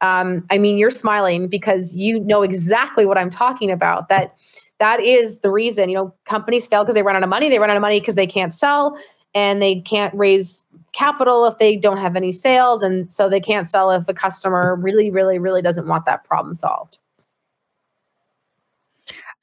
um, 0.00 0.44
I 0.50 0.58
mean, 0.58 0.78
you're 0.78 0.90
smiling 0.90 1.48
because 1.48 1.94
you 1.94 2.20
know 2.20 2.42
exactly 2.42 3.06
what 3.06 3.18
I'm 3.18 3.30
talking 3.30 3.70
about. 3.70 4.08
That 4.08 4.34
that 4.78 5.00
is 5.00 5.38
the 5.38 5.50
reason. 5.50 5.88
You 5.88 5.96
know, 5.96 6.14
companies 6.24 6.66
fail 6.66 6.84
because 6.84 6.94
they 6.94 7.02
run 7.02 7.16
out 7.16 7.22
of 7.22 7.28
money. 7.28 7.48
They 7.48 7.58
run 7.58 7.70
out 7.70 7.76
of 7.76 7.80
money 7.80 7.98
because 7.98 8.14
they 8.14 8.26
can't 8.26 8.52
sell 8.52 8.96
and 9.34 9.60
they 9.60 9.80
can't 9.80 10.14
raise 10.14 10.60
capital 10.92 11.46
if 11.46 11.58
they 11.58 11.76
don't 11.76 11.98
have 11.98 12.16
any 12.16 12.32
sales 12.32 12.82
and 12.82 13.12
so 13.12 13.28
they 13.28 13.40
can't 13.40 13.68
sell 13.68 13.90
if 13.90 14.06
the 14.06 14.14
customer 14.14 14.76
really 14.76 15.10
really 15.10 15.38
really 15.38 15.62
doesn't 15.62 15.86
want 15.86 16.06
that 16.06 16.24
problem 16.24 16.54
solved 16.54 16.98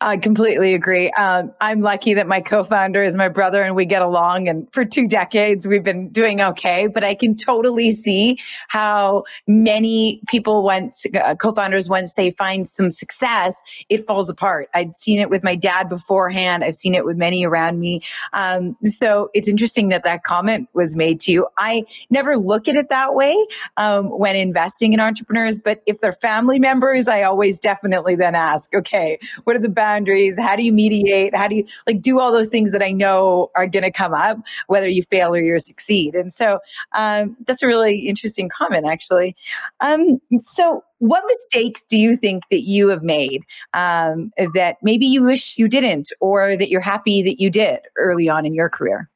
I 0.06 0.18
completely 0.18 0.76
agree. 0.76 1.10
Um, 1.10 1.52
I'm 1.60 1.82
lucky 1.82 2.14
that 2.14 2.28
my 2.28 2.40
co-founder 2.40 3.02
is 3.02 3.16
my 3.16 3.28
brother 3.28 3.64
and 3.64 3.76
we 3.76 3.86
get 3.86 4.04
along. 4.04 4.48
And 4.48 4.72
for 4.72 4.86
two 4.86 5.08
decades, 5.08 5.66
we've 5.66 5.84
been 5.84 6.10
doing 6.10 6.42
okay. 6.42 6.86
But 6.86 7.04
I 7.04 7.16
can 7.16 7.36
totally 7.36 7.92
see 7.92 8.38
how 8.68 9.24
many 9.48 10.22
people 10.28 10.62
once 10.62 11.08
uh, 11.20 11.34
co-founders 11.34 11.90
once 11.90 12.14
they 12.14 12.30
find 12.30 12.68
some 12.68 12.92
success, 12.92 13.60
it 13.90 14.06
falls 14.06 14.30
apart. 14.30 14.70
I'd 14.76 14.96
seen 14.96 15.20
it 15.20 15.32
with 15.32 15.44
my 15.44 15.56
dad 15.56 15.90
beforehand. 15.90 16.64
I've 16.64 16.76
seen 16.76 16.94
it 16.94 17.04
with 17.04 17.18
many 17.18 17.44
around 17.44 17.80
me. 17.80 18.02
Um, 18.32 18.78
so 18.84 19.32
it's 19.34 19.50
interesting 19.50 19.90
that 19.90 20.04
that 20.04 20.24
comment 20.24 20.70
was 20.74 20.96
made 20.96 21.20
to 21.22 21.32
you. 21.32 21.48
I 21.58 21.84
never 22.12 22.38
look 22.38 22.68
at 22.68 22.76
it 22.76 22.90
that 22.90 23.16
way 23.16 23.36
um, 23.78 24.06
when 24.06 24.36
investing 24.36 24.94
in 24.94 25.00
entrepreneurs. 25.00 25.60
But 25.60 25.82
if 25.88 26.00
they're 26.00 26.14
family 26.14 26.60
members, 26.60 27.08
I 27.08 27.24
always 27.24 27.60
definitely 27.60 28.14
then 28.14 28.36
ask, 28.36 28.72
okay, 28.76 29.18
what 29.46 29.56
are 29.56 29.60
the 29.60 29.68
bad 29.68 29.95
boundaries? 29.96 30.40
How 30.40 30.56
do 30.56 30.64
you 30.64 30.74
mediate? 30.74 31.36
How 31.36 31.48
do 31.48 31.56
you 31.56 31.66
like 31.88 32.02
do 32.02 32.20
all 32.20 32.32
those 32.32 32.48
things 32.48 32.72
that 32.72 32.84
I 32.84 32.92
know 32.92 33.50
are 33.56 33.68
going 33.68 33.84
to 33.84 33.92
come 33.92 34.14
up, 34.14 34.38
whether 34.68 34.90
you 34.90 35.04
fail 35.04 35.34
or 35.34 35.40
you 35.40 35.58
succeed? 35.60 36.16
And 36.16 36.34
so 36.34 36.60
um, 36.94 37.36
that's 37.46 37.64
a 37.64 37.68
really 37.68 38.00
interesting 38.00 38.50
comment, 38.50 38.86
actually. 38.86 39.36
Um, 39.80 40.22
so, 40.44 40.84
what 41.00 41.24
mistakes 41.28 41.84
do 41.84 41.98
you 41.98 42.16
think 42.16 42.44
that 42.50 42.62
you 42.62 42.90
have 42.90 43.04
made 43.04 43.44
um, 43.74 44.32
that 44.54 44.78
maybe 44.82 45.06
you 45.06 45.24
wish 45.24 45.58
you 45.58 45.68
didn't, 45.68 46.12
or 46.20 46.56
that 46.58 46.70
you're 46.70 46.82
happy 46.82 47.22
that 47.24 47.40
you 47.40 47.50
did 47.50 47.80
early 47.98 48.30
on 48.30 48.46
in 48.46 48.54
your 48.54 48.70
career? 48.70 49.10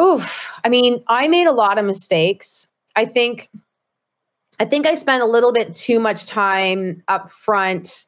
Oof. 0.00 0.52
I 0.64 0.68
mean, 0.68 1.04
I 1.06 1.28
made 1.28 1.46
a 1.46 1.52
lot 1.52 1.78
of 1.78 1.84
mistakes. 1.84 2.66
I 2.96 3.04
think 3.04 3.48
I 4.60 4.64
think 4.64 4.86
I 4.86 4.94
spent 4.94 5.22
a 5.22 5.26
little 5.26 5.52
bit 5.52 5.74
too 5.74 5.98
much 5.98 6.26
time 6.26 7.02
up 7.08 7.30
front, 7.30 8.06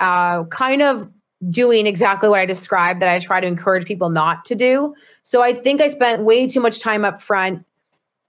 uh, 0.00 0.44
kind 0.44 0.82
of 0.82 1.08
doing 1.50 1.86
exactly 1.86 2.28
what 2.28 2.40
I 2.40 2.46
described 2.46 3.02
that 3.02 3.08
I 3.08 3.18
try 3.18 3.40
to 3.40 3.46
encourage 3.46 3.86
people 3.86 4.10
not 4.10 4.44
to 4.46 4.54
do. 4.54 4.94
So 5.22 5.42
I 5.42 5.52
think 5.52 5.80
I 5.80 5.88
spent 5.88 6.22
way 6.22 6.46
too 6.46 6.60
much 6.60 6.80
time 6.80 7.04
up 7.04 7.20
front, 7.20 7.64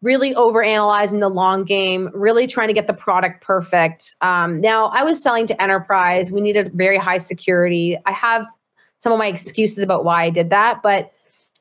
really 0.02 0.36
over 0.36 0.62
analyzing 0.62 1.20
the 1.20 1.30
long 1.30 1.64
game, 1.64 2.10
really 2.14 2.48
trying 2.48 2.68
to 2.68 2.74
get 2.74 2.88
the 2.88 2.94
product 2.94 3.44
perfect. 3.44 4.16
Um, 4.22 4.60
now 4.60 4.88
I 4.88 5.04
was 5.04 5.22
selling 5.22 5.48
to 5.48 5.62
enterprise. 5.62 6.32
We 6.32 6.42
needed 6.42 6.74
very 6.74 6.98
high 6.98 7.18
security. 7.18 7.98
I 8.06 8.12
have 8.12 8.46
some 9.00 9.14
of 9.14 9.20
my 9.20 9.28
excuses 9.28 9.84
about 9.84 10.04
why 10.04 10.24
I 10.24 10.30
did 10.30 10.50
that, 10.50 10.82
but 10.84 11.12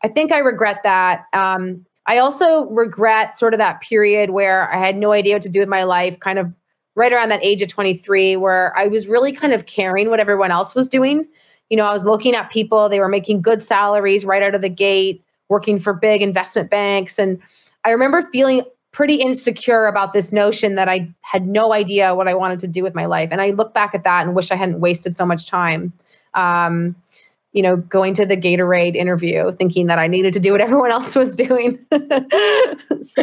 I 0.03 0.09
think 0.09 0.33
I 0.33 0.38
regret 0.38 0.81
that. 0.83 1.25
Um, 1.33 1.87
I 2.07 2.19
also 2.19 2.66
regret 2.66 3.38
sort 3.38 3.55
of 3.55 3.59
that 3.59 3.81
period 3.81 4.31
where 4.31 4.73
I 4.73 4.79
had 4.79 4.97
no 4.97 5.12
idea 5.12 5.35
what 5.35 5.42
to 5.42 5.49
do 5.49 5.61
with 5.61 5.69
my 5.69 5.85
life, 5.85 6.19
kind 6.21 6.38
of 6.38 6.53
right 6.96 7.12
around 7.12 7.28
that 7.28 7.44
age 7.44 7.62
of 7.62 7.68
23, 7.68 8.37
where 8.37 8.76
I 8.76 8.87
was 8.87 9.06
really 9.06 9.30
kind 9.30 9.52
of 9.52 9.66
caring 9.66 10.11
what 10.11 10.18
everyone 10.18 10.50
else 10.50 10.74
was 10.74 10.88
doing. 10.88 11.26
You 11.70 11.76
know, 11.76 11.85
I 11.85 11.92
was 11.92 12.04
looking 12.04 12.35
at 12.35 12.50
people, 12.50 12.88
they 12.88 12.98
were 12.98 13.09
making 13.09 13.42
good 13.42 13.62
salaries 13.62 14.24
right 14.24 14.42
out 14.42 14.54
of 14.54 14.62
the 14.62 14.68
gate, 14.68 15.22
working 15.48 15.78
for 15.78 15.92
big 15.92 16.22
investment 16.22 16.70
banks. 16.70 17.18
And 17.18 17.38
I 17.85 17.90
remember 17.90 18.22
feeling 18.32 18.62
pretty 18.92 19.16
insecure 19.16 19.85
about 19.85 20.14
this 20.14 20.32
notion 20.32 20.74
that 20.76 20.88
I 20.88 21.12
had 21.20 21.46
no 21.46 21.74
idea 21.74 22.14
what 22.14 22.28
I 22.28 22.35
wanted 22.35 22.61
to 22.61 22.66
do 22.66 22.82
with 22.82 22.94
my 22.94 23.04
life. 23.04 23.28
And 23.30 23.42
I 23.42 23.50
look 23.50 23.74
back 23.74 23.94
at 23.94 24.04
that 24.04 24.26
and 24.26 24.35
wish 24.35 24.50
I 24.50 24.56
hadn't 24.56 24.80
wasted 24.80 25.14
so 25.14 25.26
much 25.26 25.46
time. 25.46 25.92
Um, 26.32 26.96
you 27.52 27.62
know, 27.62 27.76
going 27.76 28.14
to 28.14 28.24
the 28.24 28.37
Gatorade 28.37 28.96
interview 28.96 29.52
thinking 29.52 29.87
that 29.87 29.98
I 29.98 30.06
needed 30.06 30.32
to 30.32 30.40
do 30.40 30.52
what 30.52 30.61
everyone 30.62 30.92
else 30.92 31.14
was 31.14 31.37
doing. 31.37 31.78
so 33.02 33.22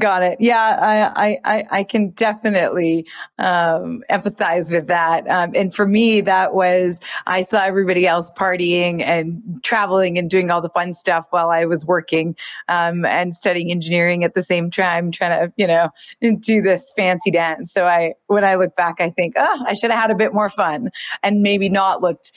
got 0.00 0.22
it. 0.22 0.38
Yeah, 0.40 1.12
I 1.14 1.38
I 1.44 1.64
I 1.70 1.84
can 1.84 2.10
definitely 2.10 3.06
um, 3.38 4.02
empathize 4.10 4.70
with 4.72 4.86
that. 4.88 5.28
Um, 5.30 5.52
and 5.54 5.74
for 5.74 5.86
me, 5.86 6.20
that 6.22 6.54
was 6.54 7.00
I 7.26 7.42
saw 7.42 7.62
everybody 7.62 8.06
else 8.06 8.32
partying 8.32 9.02
and 9.02 9.42
traveling 9.62 10.18
and 10.18 10.28
doing 10.28 10.50
all 10.50 10.60
the 10.60 10.70
fun 10.70 10.94
stuff 10.94 11.26
while 11.30 11.50
I 11.50 11.64
was 11.64 11.84
working 11.84 12.36
um, 12.68 13.04
and 13.04 13.34
studying 13.34 13.70
engineering 13.70 14.24
at 14.24 14.34
the 14.34 14.42
same 14.42 14.70
time, 14.70 15.10
trying 15.10 15.48
to 15.48 15.52
you 15.56 15.66
know 15.66 15.90
do 16.20 16.62
this 16.62 16.92
fancy 16.96 17.30
dance. 17.30 17.72
So 17.72 17.86
I, 17.86 18.14
when 18.26 18.44
I 18.44 18.54
look 18.56 18.74
back, 18.74 19.00
I 19.00 19.10
think, 19.10 19.34
oh, 19.36 19.64
I 19.66 19.74
should 19.74 19.90
have 19.90 20.00
had 20.00 20.10
a 20.10 20.14
bit 20.14 20.32
more 20.32 20.50
fun 20.50 20.90
and 21.22 21.42
maybe 21.42 21.68
not 21.68 22.02
looked 22.02 22.32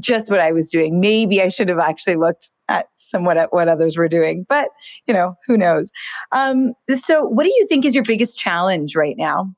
just 0.00 0.30
what 0.30 0.40
I 0.40 0.52
was 0.52 0.70
doing. 0.70 1.00
Maybe 1.00 1.42
I 1.42 1.48
should 1.48 1.68
have 1.68 1.78
actually 1.78 2.16
looked 2.16 2.50
at 2.72 2.86
somewhat 2.94 3.36
at 3.36 3.52
what 3.52 3.68
others 3.68 3.96
were 3.96 4.08
doing, 4.08 4.46
but 4.48 4.68
you 5.06 5.14
know, 5.14 5.36
who 5.46 5.56
knows? 5.56 5.90
Um, 6.32 6.72
so, 6.88 7.24
what 7.24 7.44
do 7.44 7.50
you 7.50 7.66
think 7.66 7.84
is 7.84 7.94
your 7.94 8.04
biggest 8.04 8.38
challenge 8.38 8.96
right 8.96 9.16
now? 9.16 9.52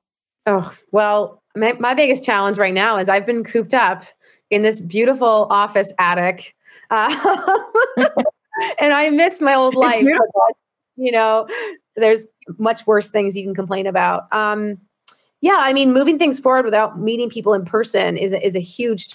Oh, 0.46 0.72
well, 0.92 1.42
my, 1.56 1.72
my 1.74 1.94
biggest 1.94 2.24
challenge 2.24 2.58
right 2.58 2.74
now 2.74 2.96
is 2.98 3.08
I've 3.08 3.26
been 3.26 3.44
cooped 3.44 3.74
up 3.74 4.04
in 4.50 4.62
this 4.62 4.80
beautiful 4.80 5.46
office 5.50 5.92
attic. 5.98 6.54
Uh, 6.90 7.14
and 8.78 8.92
I 8.92 9.08
miss 9.10 9.40
my 9.40 9.54
old 9.54 9.74
life. 9.74 10.04
you 10.96 11.12
know, 11.12 11.46
there's 11.96 12.26
much 12.58 12.86
worse 12.86 13.08
things 13.08 13.36
you 13.36 13.44
can 13.44 13.54
complain 13.54 13.86
about. 13.86 14.24
Um, 14.32 14.78
yeah, 15.40 15.56
I 15.58 15.72
mean, 15.72 15.92
moving 15.92 16.18
things 16.18 16.40
forward 16.40 16.64
without 16.64 16.98
meeting 16.98 17.28
people 17.28 17.54
in 17.54 17.64
person 17.64 18.16
is 18.16 18.32
is 18.32 18.56
a 18.56 18.60
huge 18.60 19.14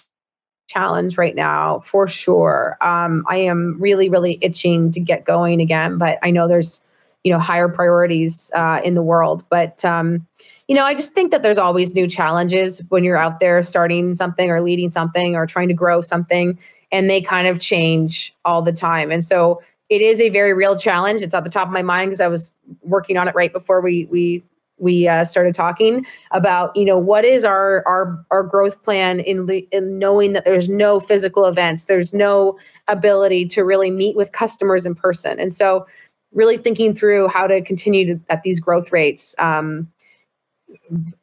challenge 0.70 1.18
right 1.18 1.36
now 1.36 1.80
for 1.80 2.08
sure. 2.08 2.78
Um, 2.80 3.26
I 3.28 3.38
am 3.38 3.76
really, 3.80 4.08
really 4.08 4.38
itching 4.42 4.92
to 4.92 5.00
get 5.00 5.26
going 5.26 5.62
again, 5.62 5.98
but 5.98 6.20
I 6.22 6.30
know 6.30 6.48
there's, 6.48 6.80
you 7.24 7.34
know, 7.34 7.40
higher 7.40 7.68
priorities 7.68 8.52
uh, 8.54 8.80
in 8.84 8.94
the 8.94 9.02
world. 9.02 9.44
But, 9.50 9.84
um, 9.84 10.28
you 10.68 10.76
know, 10.76 10.86
I 10.86 10.94
just 10.94 11.12
think 11.14 11.32
that 11.32 11.42
there's 11.42 11.58
always 11.58 11.96
new 11.96 12.08
challenges 12.08 12.84
when 12.90 13.04
you're 13.04 13.18
out 13.18 13.40
there 13.40 13.64
starting 13.64 14.16
something 14.16 14.52
or 14.52 14.62
leading 14.62 14.92
something 14.92 15.36
or 15.36 15.48
trying 15.48 15.70
to 15.70 15.74
grow 15.74 16.02
something, 16.02 16.60
and 16.92 17.10
they 17.10 17.20
kind 17.20 17.48
of 17.48 17.60
change 17.60 18.36
all 18.46 18.62
the 18.62 18.72
time. 18.72 19.12
And 19.12 19.26
so 19.26 19.62
it 19.90 20.04
is 20.04 20.22
a 20.22 20.30
very 20.30 20.54
real 20.54 20.78
challenge. 20.78 21.24
It's 21.24 21.34
at 21.34 21.44
the 21.44 21.50
top 21.50 21.68
of 21.68 21.74
my 21.74 21.82
mind 21.82 22.10
because 22.10 22.22
I 22.22 22.28
was 22.28 22.54
working 22.84 23.18
on 23.18 23.28
it 23.28 23.34
right 23.34 23.52
before 23.52 23.82
we 23.82 24.06
we 24.06 24.44
we 24.80 25.08
uh, 25.08 25.26
started 25.26 25.54
talking 25.54 26.06
about 26.32 26.76
you 26.76 26.86
know 26.86 26.98
what 26.98 27.26
is 27.26 27.44
our 27.44 27.84
our 27.86 28.24
our 28.32 28.44
growth 28.44 28.82
plan 28.84 29.20
in, 29.20 29.48
in 29.72 30.00
knowing 30.00 30.34
that 30.34 30.46
there's 30.46 30.70
no 30.70 31.00
physical 31.00 31.46
events 31.46 31.86
there's 31.86 32.14
no 32.14 32.58
ability 32.88 33.46
to 33.48 33.64
really 33.64 33.92
meet 33.92 34.16
with 34.16 34.32
customers 34.32 34.86
in 34.86 34.96
person. 34.96 35.40
And 35.40 35.54
so 35.54 35.86
really 36.34 36.58
thinking 36.58 36.94
through 36.94 37.28
how 37.28 37.48
to 37.48 37.62
continue 37.62 38.06
to, 38.06 38.22
at 38.30 38.44
these 38.44 38.60
growth 38.60 38.92
rates 38.92 39.34
um, 39.40 39.88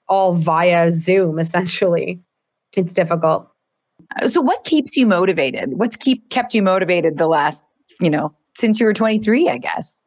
all 0.09 0.35
via 0.35 0.93
zoom 0.93 1.39
essentially. 1.39 2.21
It's 2.77 2.93
difficult. 2.93 3.49
So 4.27 4.41
what 4.41 4.65
keeps 4.65 4.97
you 4.97 5.07
motivated? 5.07 5.79
What's 5.79 5.97
keep 5.97 6.29
kept 6.31 6.55
you 6.55 6.63
motivated 6.63 7.17
the 7.17 7.27
last 7.27 7.65
you 8.01 8.11
know 8.11 8.35
since 8.57 8.81
you 8.81 8.87
were 8.87 8.95
23 8.95 9.49
i 9.49 9.59
guess 9.59 10.01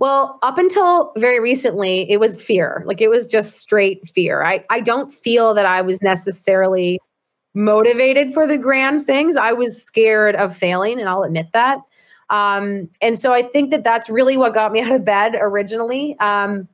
well, 0.00 0.38
up 0.42 0.56
until 0.56 1.12
very 1.18 1.40
recently, 1.40 2.10
it 2.10 2.18
was 2.18 2.40
fear. 2.40 2.82
Like 2.86 3.02
it 3.02 3.10
was 3.10 3.26
just 3.26 3.60
straight 3.60 4.08
fear. 4.08 4.42
I, 4.42 4.64
I 4.70 4.80
don't 4.80 5.12
feel 5.12 5.52
that 5.52 5.66
I 5.66 5.82
was 5.82 6.02
necessarily 6.02 6.98
motivated 7.52 8.32
for 8.32 8.46
the 8.46 8.56
grand 8.56 9.06
things. 9.06 9.36
I 9.36 9.52
was 9.52 9.80
scared 9.80 10.36
of 10.36 10.56
failing, 10.56 10.98
and 10.98 11.08
I'll 11.08 11.22
admit 11.22 11.48
that. 11.52 11.80
Um, 12.30 12.88
and 13.02 13.18
so 13.18 13.32
I 13.32 13.42
think 13.42 13.72
that 13.72 13.84
that's 13.84 14.08
really 14.08 14.38
what 14.38 14.54
got 14.54 14.72
me 14.72 14.80
out 14.82 14.92
of 14.92 15.04
bed 15.04 15.36
originally. 15.38 16.18
Um, 16.18 16.66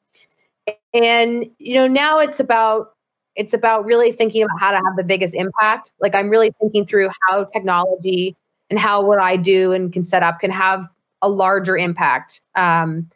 and 0.94 1.50
you 1.58 1.74
know, 1.74 1.88
now 1.88 2.20
it's 2.20 2.38
about 2.38 2.92
it's 3.34 3.52
about 3.52 3.84
really 3.84 4.12
thinking 4.12 4.44
about 4.44 4.60
how 4.60 4.70
to 4.70 4.76
have 4.76 4.96
the 4.96 5.04
biggest 5.04 5.34
impact. 5.34 5.92
Like 6.00 6.14
I'm 6.14 6.30
really 6.30 6.52
thinking 6.60 6.86
through 6.86 7.10
how 7.28 7.42
technology 7.42 8.36
and 8.70 8.78
how 8.78 9.02
what 9.02 9.20
I 9.20 9.36
do 9.36 9.72
and 9.72 9.92
can 9.92 10.04
set 10.04 10.22
up 10.22 10.38
can 10.38 10.52
have 10.52 10.88
a 11.26 11.28
larger 11.28 11.76
impact. 11.76 12.40
Um, 12.54 13.08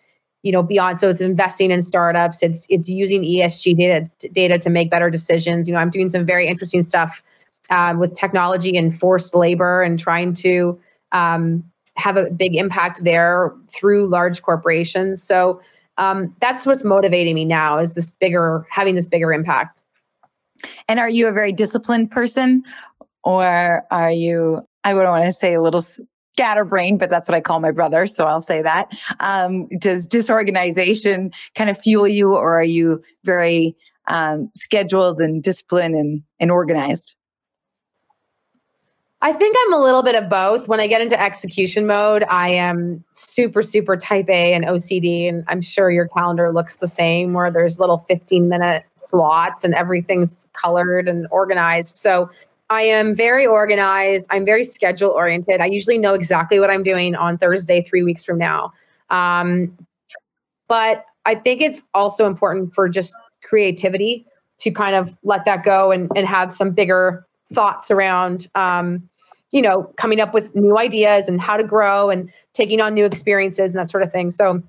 you 0.43 0.53
know, 0.53 0.63
beyond 0.63 0.99
so 0.99 1.09
it's 1.09 1.21
investing 1.21 1.71
in 1.71 1.83
startups. 1.83 2.43
It's 2.43 2.67
it's 2.71 2.89
using 2.89 3.23
ESG 3.23 3.77
data 3.77 4.11
data 4.33 4.59
to 4.59 4.71
make 4.71 4.91
better 4.91 5.11
decisions. 5.11 5.69
You 5.69 5.75
know, 5.75 5.81
I'm 5.81 5.91
doing 5.91 6.11
some 6.11 6.25
very 6.25 6.47
interesting 6.47 6.83
stuff 6.83 7.23
uh, 7.69 7.95
with 7.99 8.15
technology 8.15 8.77
and 8.77 8.99
forced 8.99 9.35
labor 9.35 9.83
and 9.83 9.99
trying 9.99 10.33
to 10.35 10.81
um, 11.13 11.63
have 11.97 12.17
a 12.17 12.31
big 12.31 12.57
impact 12.57 13.05
there 13.05 13.53
through 13.69 14.09
large 14.09 14.43
corporations. 14.43 15.23
So 15.23 15.61
um, 15.99 16.35
that's 16.41 16.65
what's 16.65 16.85
motivating 16.85 17.35
me 17.35 17.45
now 17.45 17.79
is 17.79 17.93
this 17.93 18.09
bigger 18.09 18.67
having 18.71 18.95
this 18.95 19.07
bigger 19.07 19.33
impact. 19.33 19.83
And 20.89 20.99
are 20.99 21.09
you 21.09 21.27
a 21.27 21.33
very 21.33 21.53
disciplined 21.53 22.11
person, 22.11 22.63
or 23.23 23.85
are 23.91 24.11
you? 24.11 24.67
I 24.85 24.95
wouldn't 24.95 25.13
want 25.13 25.27
to 25.27 25.33
say 25.33 25.55
a 25.55 25.61
little 25.61 25.83
scatterbrain, 26.35 26.99
but 26.99 27.11
that's 27.11 27.29
what 27.29 27.35
I 27.35 27.41
call 27.41 27.61
my 27.61 27.71
brother. 27.71 28.07
So 28.07 28.27
I'll 28.27 28.41
say 28.41 28.63
that. 28.63 28.93
Um, 29.21 29.69
does 29.79 30.07
disorganization 30.07 31.33
kind 31.55 31.71
of 31.71 31.79
fuel 31.79 32.09
you, 32.09 32.35
or 32.35 32.59
are 32.59 32.65
you 32.65 33.03
very 33.25 33.77
um, 34.09 34.51
scheduled 34.55 35.21
and 35.21 35.43
disciplined 35.43 35.95
and, 35.95 36.23
and 36.39 36.51
organized? 36.51 37.15
I 39.23 39.35
think 39.35 39.55
I'm 39.67 39.75
a 39.75 39.79
little 39.79 40.03
bit 40.03 40.15
of 40.15 40.31
both. 40.31 40.67
When 40.67 40.81
I 40.81 40.87
get 40.87 41.03
into 41.03 41.21
execution 41.21 41.87
mode, 41.87 42.25
I 42.31 42.49
am 42.51 43.05
super, 43.13 43.63
super 43.63 43.95
type 43.95 44.31
A 44.31 44.55
and 44.55 44.65
OCD. 44.65 45.29
And 45.29 45.45
I'm 45.47 45.61
sure 45.61 45.91
your 45.91 46.09
calendar 46.09 46.51
looks 46.51 46.77
the 46.77 46.89
same, 46.89 47.35
where 47.35 47.51
there's 47.51 47.79
little 47.79 47.99
15 48.09 48.49
minute 48.49 48.85
slots 48.97 49.63
and 49.63 49.75
everything's 49.75 50.47
colored 50.55 51.07
and 51.07 51.29
organized. 51.31 51.97
So 51.97 52.31
I 52.71 52.83
am 52.83 53.17
very 53.17 53.47
organized. 53.47 54.27
I'm 54.31 54.45
very 54.45 54.63
schedule 54.63 55.11
oriented. 55.11 55.61
I 55.61 55.67
usually 55.67 55.99
know 55.99 56.15
exactly 56.15 56.61
what 56.61 56.71
I'm 56.71 56.85
doing 56.85 57.17
on 57.17 57.37
Thursday, 57.37 57.83
three 57.83 58.05
weeks 58.05 58.23
from 58.23 58.39
now. 58.39 58.73
Um, 59.11 59.77
but 60.69 61.05
I 61.27 61.35
think 61.35 61.61
it's 61.61 61.83
also 61.95 62.27
important 62.27 62.73
for 62.73 62.89
just 62.89 63.15
creativity 63.43 64.25
to 64.59 64.71
kind 64.71 64.95
of 64.95 65.17
let 65.25 65.45
that 65.47 65.65
go 65.65 65.91
and, 65.91 66.11
and 66.15 66.29
have 66.29 66.53
some 66.53 66.71
bigger 66.71 67.27
thoughts 67.53 67.91
around, 67.91 68.47
um, 68.55 69.09
you 69.51 69.61
know, 69.61 69.83
coming 69.97 70.21
up 70.21 70.33
with 70.33 70.55
new 70.55 70.79
ideas 70.79 71.29
and 71.29 71.41
how 71.41 71.57
to 71.57 71.65
grow 71.65 72.09
and 72.09 72.31
taking 72.55 72.81
on 72.81 72.95
new 72.95 73.05
experiences 73.05 73.73
and 73.73 73.81
that 73.81 73.91
sort 73.91 74.05
of 74.05 74.13
thing. 74.13 74.31
So 74.31 74.63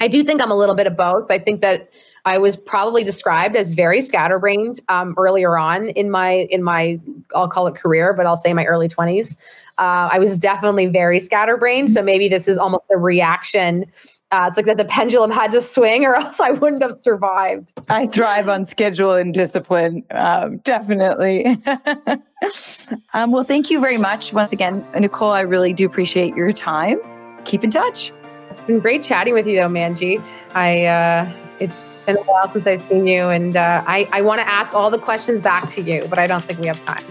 I 0.00 0.08
do 0.08 0.24
think 0.24 0.40
I'm 0.40 0.50
a 0.50 0.56
little 0.56 0.74
bit 0.74 0.86
of 0.86 0.96
both. 0.96 1.30
I 1.30 1.38
think 1.38 1.60
that 1.60 1.90
I 2.24 2.38
was 2.38 2.56
probably 2.56 3.04
described 3.04 3.56
as 3.56 3.70
very 3.70 4.00
scatterbrained 4.00 4.80
um, 4.88 5.14
earlier 5.16 5.56
on 5.56 5.90
in 5.90 6.10
my 6.10 6.48
in 6.50 6.62
my 6.62 7.00
I'll 7.34 7.48
call 7.48 7.66
it 7.66 7.76
career, 7.76 8.12
but 8.12 8.26
I'll 8.26 8.36
say 8.36 8.52
my 8.54 8.64
early 8.64 8.88
twenties. 8.88 9.36
Uh, 9.78 10.08
I 10.12 10.18
was 10.18 10.38
definitely 10.38 10.86
very 10.86 11.20
scatterbrained. 11.20 11.90
So 11.90 12.02
maybe 12.02 12.28
this 12.28 12.48
is 12.48 12.56
almost 12.58 12.86
a 12.90 12.96
reaction. 12.96 13.84
Uh, 14.32 14.46
it's 14.48 14.56
like 14.56 14.66
that 14.66 14.76
the 14.76 14.84
pendulum 14.84 15.30
had 15.30 15.52
to 15.52 15.60
swing, 15.60 16.04
or 16.04 16.14
else 16.16 16.40
I 16.40 16.50
wouldn't 16.50 16.82
have 16.82 17.00
survived. 17.00 17.72
I 17.88 18.06
thrive 18.06 18.48
on 18.48 18.64
schedule 18.64 19.14
and 19.14 19.32
discipline, 19.32 20.04
um, 20.10 20.58
definitely. 20.58 21.46
um, 23.14 23.30
well, 23.30 23.44
thank 23.44 23.70
you 23.70 23.80
very 23.80 23.98
much 23.98 24.32
once 24.32 24.52
again, 24.52 24.84
Nicole. 24.98 25.32
I 25.32 25.42
really 25.42 25.72
do 25.72 25.86
appreciate 25.86 26.34
your 26.34 26.52
time. 26.52 26.98
Keep 27.44 27.62
in 27.62 27.70
touch. 27.70 28.12
It's 28.48 28.60
been 28.60 28.80
great 28.80 29.02
chatting 29.02 29.34
with 29.34 29.46
you, 29.46 29.56
though, 29.56 29.68
Manjeet. 29.68 30.32
I 30.54 30.86
uh, 30.86 31.45
it's 31.60 32.04
been 32.04 32.16
a 32.16 32.22
while 32.22 32.48
since 32.48 32.66
I've 32.66 32.80
seen 32.80 33.06
you, 33.06 33.28
and 33.28 33.56
uh, 33.56 33.82
I 33.86 34.08
I 34.12 34.22
want 34.22 34.40
to 34.40 34.48
ask 34.48 34.74
all 34.74 34.90
the 34.90 34.98
questions 34.98 35.40
back 35.40 35.68
to 35.70 35.80
you, 35.80 36.06
but 36.08 36.18
I 36.18 36.26
don't 36.26 36.44
think 36.44 36.60
we 36.60 36.66
have 36.66 36.80
time. 36.80 37.04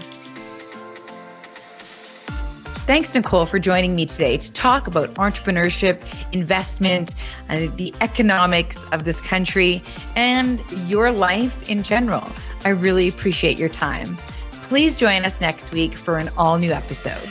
Thanks, 2.86 3.12
Nicole, 3.12 3.46
for 3.46 3.58
joining 3.58 3.96
me 3.96 4.06
today 4.06 4.36
to 4.36 4.52
talk 4.52 4.86
about 4.86 5.12
entrepreneurship, 5.14 6.04
investment, 6.32 7.16
and 7.48 7.76
the 7.76 7.92
economics 8.00 8.84
of 8.92 9.02
this 9.02 9.20
country 9.20 9.82
and 10.14 10.62
your 10.86 11.10
life 11.10 11.68
in 11.68 11.82
general. 11.82 12.30
I 12.64 12.68
really 12.68 13.08
appreciate 13.08 13.58
your 13.58 13.68
time. 13.68 14.16
Please 14.62 14.96
join 14.96 15.24
us 15.24 15.40
next 15.40 15.72
week 15.72 15.94
for 15.94 16.18
an 16.18 16.30
all 16.36 16.58
new 16.58 16.70
episode. 16.70 17.28